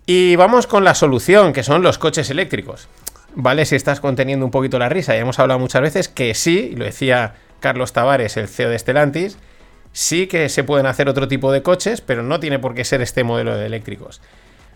[0.06, 2.90] Y vamos con la solución, que son los coches eléctricos.
[3.34, 3.66] ¿vale?
[3.66, 6.86] Si estás conteniendo un poquito la risa, ya hemos hablado muchas veces que sí, lo
[6.86, 9.40] decía Carlos Tavares, el CEO de Stellantis,
[9.92, 13.02] Sí que se pueden hacer otro tipo de coches, pero no tiene por qué ser
[13.02, 14.22] este modelo de eléctricos.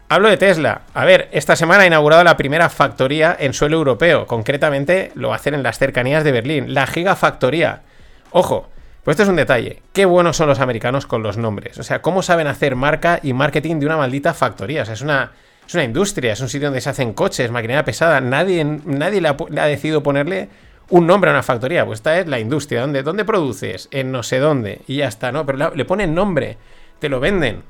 [0.07, 0.81] Hablo de Tesla.
[0.93, 4.27] A ver, esta semana ha inaugurado la primera factoría en suelo europeo.
[4.27, 6.73] Concretamente lo hacen en las cercanías de Berlín.
[6.73, 7.81] La Gigafactoría.
[8.29, 8.69] Ojo,
[9.03, 9.81] pues esto es un detalle.
[9.93, 11.79] Qué buenos son los americanos con los nombres.
[11.79, 14.81] O sea, cómo saben hacer marca y marketing de una maldita factoría.
[14.81, 15.31] O sea, es una,
[15.67, 18.21] es una industria, es un sitio donde se hacen coches, maquinaria pesada.
[18.21, 20.49] Nadie, nadie le, ha, decidido ponerle
[20.89, 21.85] un nombre a una factoría.
[21.85, 22.81] Pues esta es la industria.
[22.81, 23.87] ¿Dónde, dónde produces?
[23.91, 24.81] En no sé dónde.
[24.87, 25.45] Y ya está, ¿no?
[25.45, 26.57] Pero le ponen nombre.
[26.99, 27.63] Te lo venden.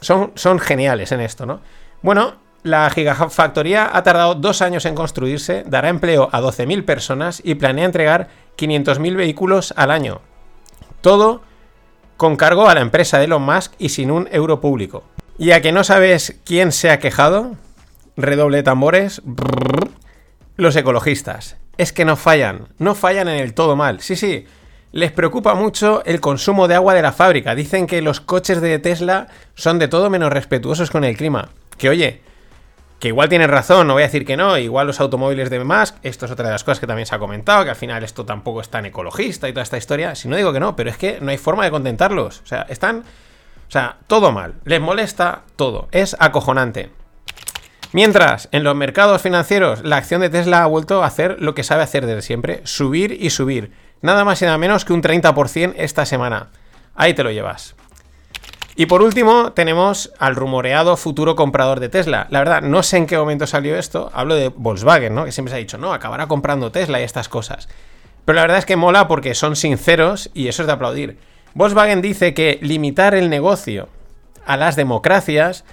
[0.00, 1.60] Son, son geniales en esto, ¿no?
[2.02, 7.56] Bueno, la Gigafactoría ha tardado dos años en construirse, dará empleo a 12.000 personas y
[7.56, 10.20] planea entregar 500.000 vehículos al año.
[11.00, 11.42] Todo
[12.16, 15.02] con cargo a la empresa de Elon Musk y sin un euro público.
[15.38, 17.56] Y a que no sabes quién se ha quejado,
[18.16, 19.22] redoble tambores,
[20.62, 21.56] los ecologistas.
[21.76, 24.00] Es que no fallan, no fallan en el todo mal.
[24.00, 24.46] Sí, sí,
[24.92, 27.54] les preocupa mucho el consumo de agua de la fábrica.
[27.54, 31.48] Dicen que los coches de Tesla son de todo menos respetuosos con el clima.
[31.78, 32.20] Que oye,
[33.02, 35.96] que igual tienen razón, no voy a decir que no, igual los automóviles de Musk,
[36.02, 38.24] esto es otra de las cosas que también se ha comentado, que al final esto
[38.24, 40.14] tampoco es tan ecologista y toda esta historia.
[40.14, 42.42] Si no digo que no, pero es que no hay forma de contentarlos.
[42.42, 42.98] O sea, están.
[42.98, 44.54] O sea, todo mal.
[44.64, 45.88] Les molesta todo.
[45.90, 46.90] Es acojonante.
[47.92, 51.62] Mientras, en los mercados financieros, la acción de Tesla ha vuelto a hacer lo que
[51.62, 53.72] sabe hacer desde siempre: subir y subir
[54.02, 56.48] Nada más y nada menos que un 30% esta semana.
[56.96, 57.76] Ahí te lo llevas.
[58.74, 62.26] Y por último, tenemos al rumoreado futuro comprador de Tesla.
[62.30, 64.10] La verdad, no sé en qué momento salió esto.
[64.12, 65.24] Hablo de Volkswagen, ¿no?
[65.24, 67.68] Que siempre se ha dicho, no, acabará comprando Tesla y estas cosas.
[68.24, 71.18] Pero la verdad es que mola porque son sinceros y eso es de aplaudir.
[71.54, 73.88] Volkswagen dice que limitar el negocio
[74.46, 75.64] a las democracias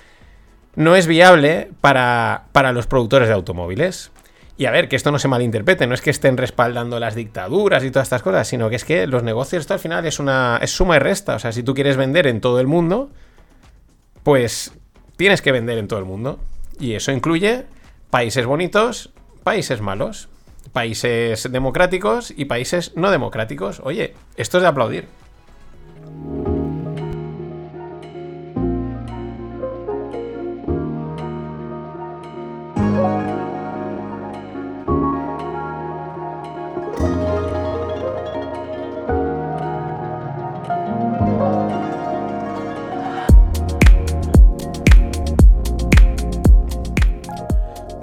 [0.80, 4.11] no es viable para, para los productores de automóviles.
[4.55, 7.84] Y a ver, que esto no se malinterprete, no es que estén respaldando las dictaduras
[7.84, 10.57] y todas estas cosas, sino que es que los negocios esto al final es una
[10.61, 13.09] es suma y resta, o sea, si tú quieres vender en todo el mundo,
[14.23, 14.71] pues
[15.17, 16.39] tienes que vender en todo el mundo.
[16.80, 17.65] Y eso incluye
[18.09, 19.11] países bonitos,
[19.43, 20.30] países malos,
[20.71, 23.82] países democráticos y países no democráticos.
[23.84, 25.07] Oye, esto es de aplaudir.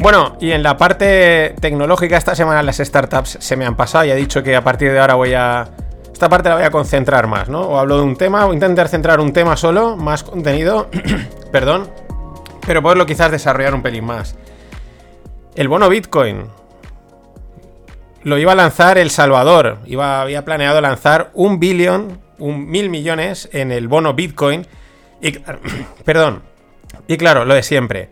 [0.06, 4.12] Bueno, y en la parte tecnológica esta semana las startups se me han pasado y
[4.12, 5.68] he dicho que a partir de ahora voy a...
[6.12, 7.62] Esta parte la voy a concentrar más, ¿no?
[7.62, 10.88] O hablo de un tema, o intentar centrar un tema solo, más contenido,
[11.50, 11.90] perdón,
[12.64, 14.36] pero poderlo quizás desarrollar un pelín más.
[15.56, 16.50] El bono Bitcoin.
[18.22, 19.78] Lo iba a lanzar El Salvador.
[19.86, 24.68] Iba, había planeado lanzar un billón, un mil millones en el bono Bitcoin.
[25.20, 25.32] Y,
[26.04, 26.42] perdón.
[27.08, 28.10] Y claro, lo de siempre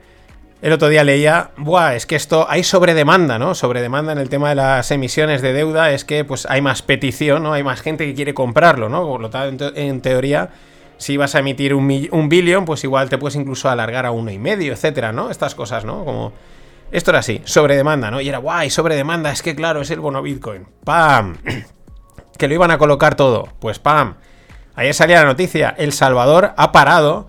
[0.64, 3.54] el otro día leía, buah, es que esto hay sobredemanda, ¿no?
[3.54, 7.42] Sobredemanda en el tema de las emisiones de deuda es que pues hay más petición,
[7.42, 7.52] ¿no?
[7.52, 9.06] Hay más gente que quiere comprarlo, ¿no?
[9.06, 10.48] Por lo tanto, en teoría,
[10.96, 14.30] si vas a emitir un, un billón, pues igual te puedes incluso alargar a uno
[14.30, 15.30] y medio, etcétera, ¿no?
[15.30, 16.02] Estas cosas, ¿no?
[16.02, 16.32] Como
[16.90, 18.22] esto era así, sobredemanda, ¿no?
[18.22, 20.66] Y era, guay, sobredemanda, es que claro, es el bono Bitcoin.
[20.82, 21.36] ¡Pam!
[22.38, 23.48] Que lo iban a colocar todo.
[23.60, 24.14] Pues ¡pam!
[24.74, 27.28] Ayer salía la noticia, El Salvador ha parado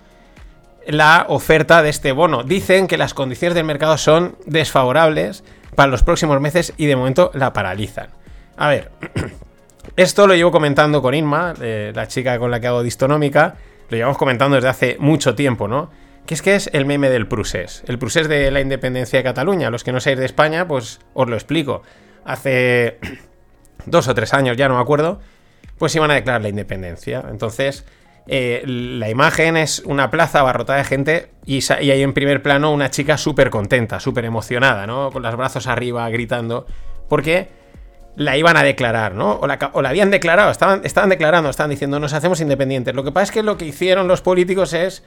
[0.88, 2.44] la oferta de este bono.
[2.44, 5.44] Dicen que las condiciones del mercado son desfavorables
[5.76, 8.10] para los próximos meses y de momento la paralizan.
[8.58, 8.92] A ver,
[9.96, 13.56] esto lo llevo comentando con Inma, la chica con la que hago distonómica,
[13.90, 15.92] lo llevamos comentando desde hace mucho tiempo, ¿no?
[16.26, 19.70] Que es que es el meme del Prusés, el Prusés de la independencia de Cataluña.
[19.70, 21.84] Los que no seáis de España, pues os lo explico.
[22.24, 22.98] Hace
[23.86, 25.20] dos o tres años, ya no me acuerdo,
[25.78, 27.24] pues iban a declarar la independencia.
[27.30, 27.86] Entonces,
[28.28, 32.90] eh, la imagen es una plaza abarrotada de gente y, hay en primer plano una
[32.90, 35.12] chica súper contenta, súper emocionada, ¿no?
[35.12, 36.66] Con los brazos arriba, gritando,
[37.08, 37.50] porque
[38.16, 39.34] la iban a declarar, ¿no?
[39.34, 42.96] O la, habían declarado, estaban, estaban declarando, estaban diciendo, nos hacemos independientes.
[42.96, 45.04] Lo que pasa es que lo que hicieron los políticos es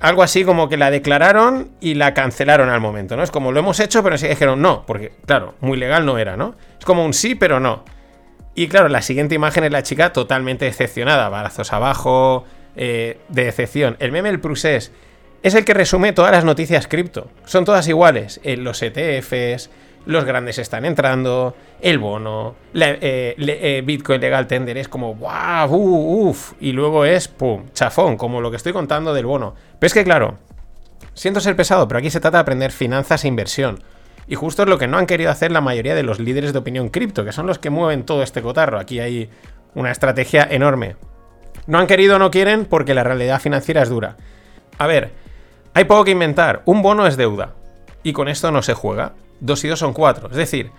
[0.00, 3.24] algo así como que la declararon y la cancelaron al momento, ¿no?
[3.24, 6.36] Es como lo hemos hecho, pero sí dijeron no, porque claro, muy legal no era,
[6.36, 6.54] ¿no?
[6.78, 7.82] Es como un sí, pero no.
[8.58, 13.96] Y claro, la siguiente imagen es la chica totalmente decepcionada, brazos abajo, eh, de decepción.
[14.00, 14.92] El meme El Prusés
[15.42, 17.30] es el que resume todas las noticias cripto.
[17.44, 18.40] Son todas iguales.
[18.44, 19.68] En los ETFs,
[20.06, 25.68] los grandes están entrando, el bono, eh, eh, Bitcoin Legal Tender es como, ¡wow!
[25.68, 26.54] Uh, ¡Uf!
[26.58, 27.66] Y luego es, ¡pum!
[27.74, 29.54] Chafón, como lo que estoy contando del bono.
[29.78, 30.38] Pero es que, claro,
[31.12, 33.82] siento ser pesado, pero aquí se trata de aprender finanzas e inversión.
[34.28, 36.58] Y justo es lo que no han querido hacer la mayoría de los líderes de
[36.58, 38.78] opinión cripto, que son los que mueven todo este cotarro.
[38.78, 39.30] Aquí hay
[39.74, 40.96] una estrategia enorme.
[41.66, 44.16] No han querido no quieren porque la realidad financiera es dura.
[44.78, 45.12] A ver,
[45.74, 46.62] hay poco que inventar.
[46.64, 47.54] Un bono es deuda.
[48.02, 49.12] Y con esto no se juega.
[49.40, 50.28] Dos y dos son cuatro.
[50.30, 50.70] Es decir,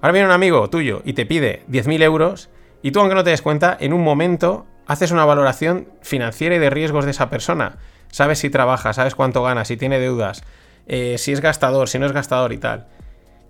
[0.00, 2.48] ahora viene un amigo tuyo y te pide 10.000 euros
[2.82, 6.58] y tú, aunque no te des cuenta, en un momento haces una valoración financiera y
[6.58, 7.76] de riesgos de esa persona.
[8.10, 10.44] Sabes si trabaja, sabes cuánto gana, si tiene deudas,
[10.86, 12.86] eh, si es gastador, si no es gastador y tal.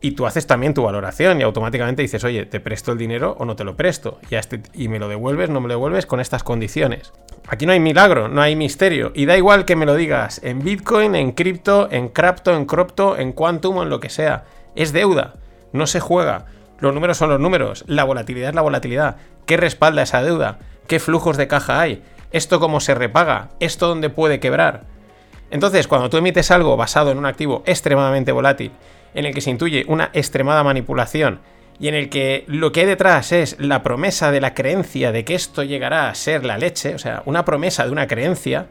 [0.07, 3.45] Y tú haces también tu valoración y automáticamente dices, oye, ¿te presto el dinero o
[3.45, 4.21] no te lo presto?
[4.31, 7.13] Y, este, y me lo devuelves, no me lo devuelves con estas condiciones.
[7.49, 9.11] Aquí no hay milagro, no hay misterio.
[9.17, 13.17] Y da igual que me lo digas en Bitcoin, en cripto, en crapto, en cropto,
[13.17, 14.45] en quantum o en lo que sea.
[14.77, 15.35] Es deuda,
[15.73, 16.45] no se juega.
[16.79, 19.17] Los números son los números, la volatilidad es la volatilidad.
[19.45, 20.61] ¿Qué respalda esa deuda?
[20.87, 22.05] ¿Qué flujos de caja hay?
[22.31, 23.49] ¿Esto cómo se repaga?
[23.59, 24.85] ¿Esto dónde puede quebrar?
[25.51, 28.71] Entonces, cuando tú emites algo basado en un activo extremadamente volátil,
[29.15, 31.41] en el que se intuye una extremada manipulación,
[31.79, 35.25] y en el que lo que hay detrás es la promesa de la creencia de
[35.25, 38.69] que esto llegará a ser la leche, o sea, una promesa de una creencia,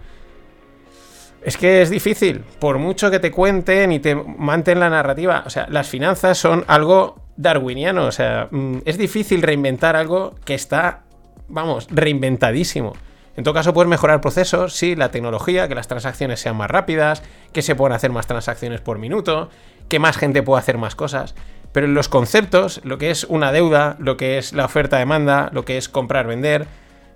[1.43, 5.49] es que es difícil, por mucho que te cuenten y te manten la narrativa, o
[5.51, 11.03] sea, las finanzas son algo darwiniano, o sea, mm, es difícil reinventar algo que está,
[11.47, 12.93] vamos, reinventadísimo.
[13.37, 17.21] En todo caso, puedes mejorar procesos, sí, la tecnología, que las transacciones sean más rápidas,
[17.51, 19.49] que se puedan hacer más transacciones por minuto,
[19.89, 21.35] que más gente pueda hacer más cosas.
[21.71, 25.65] Pero en los conceptos, lo que es una deuda, lo que es la oferta-demanda, lo
[25.65, 26.67] que es comprar-vender,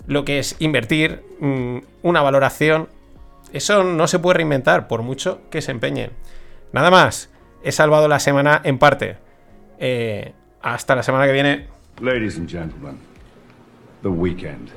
[0.06, 2.90] lo que es invertir, mm, una valoración,
[3.54, 6.12] eso no se puede reinventar por mucho que se empeñen.
[6.74, 7.30] Nada más,
[7.64, 9.18] he salvado la semana en parte.
[9.80, 11.68] Eh, hasta la semana que viene.
[12.02, 12.98] Ladies and gentlemen,
[14.02, 14.72] the weekend.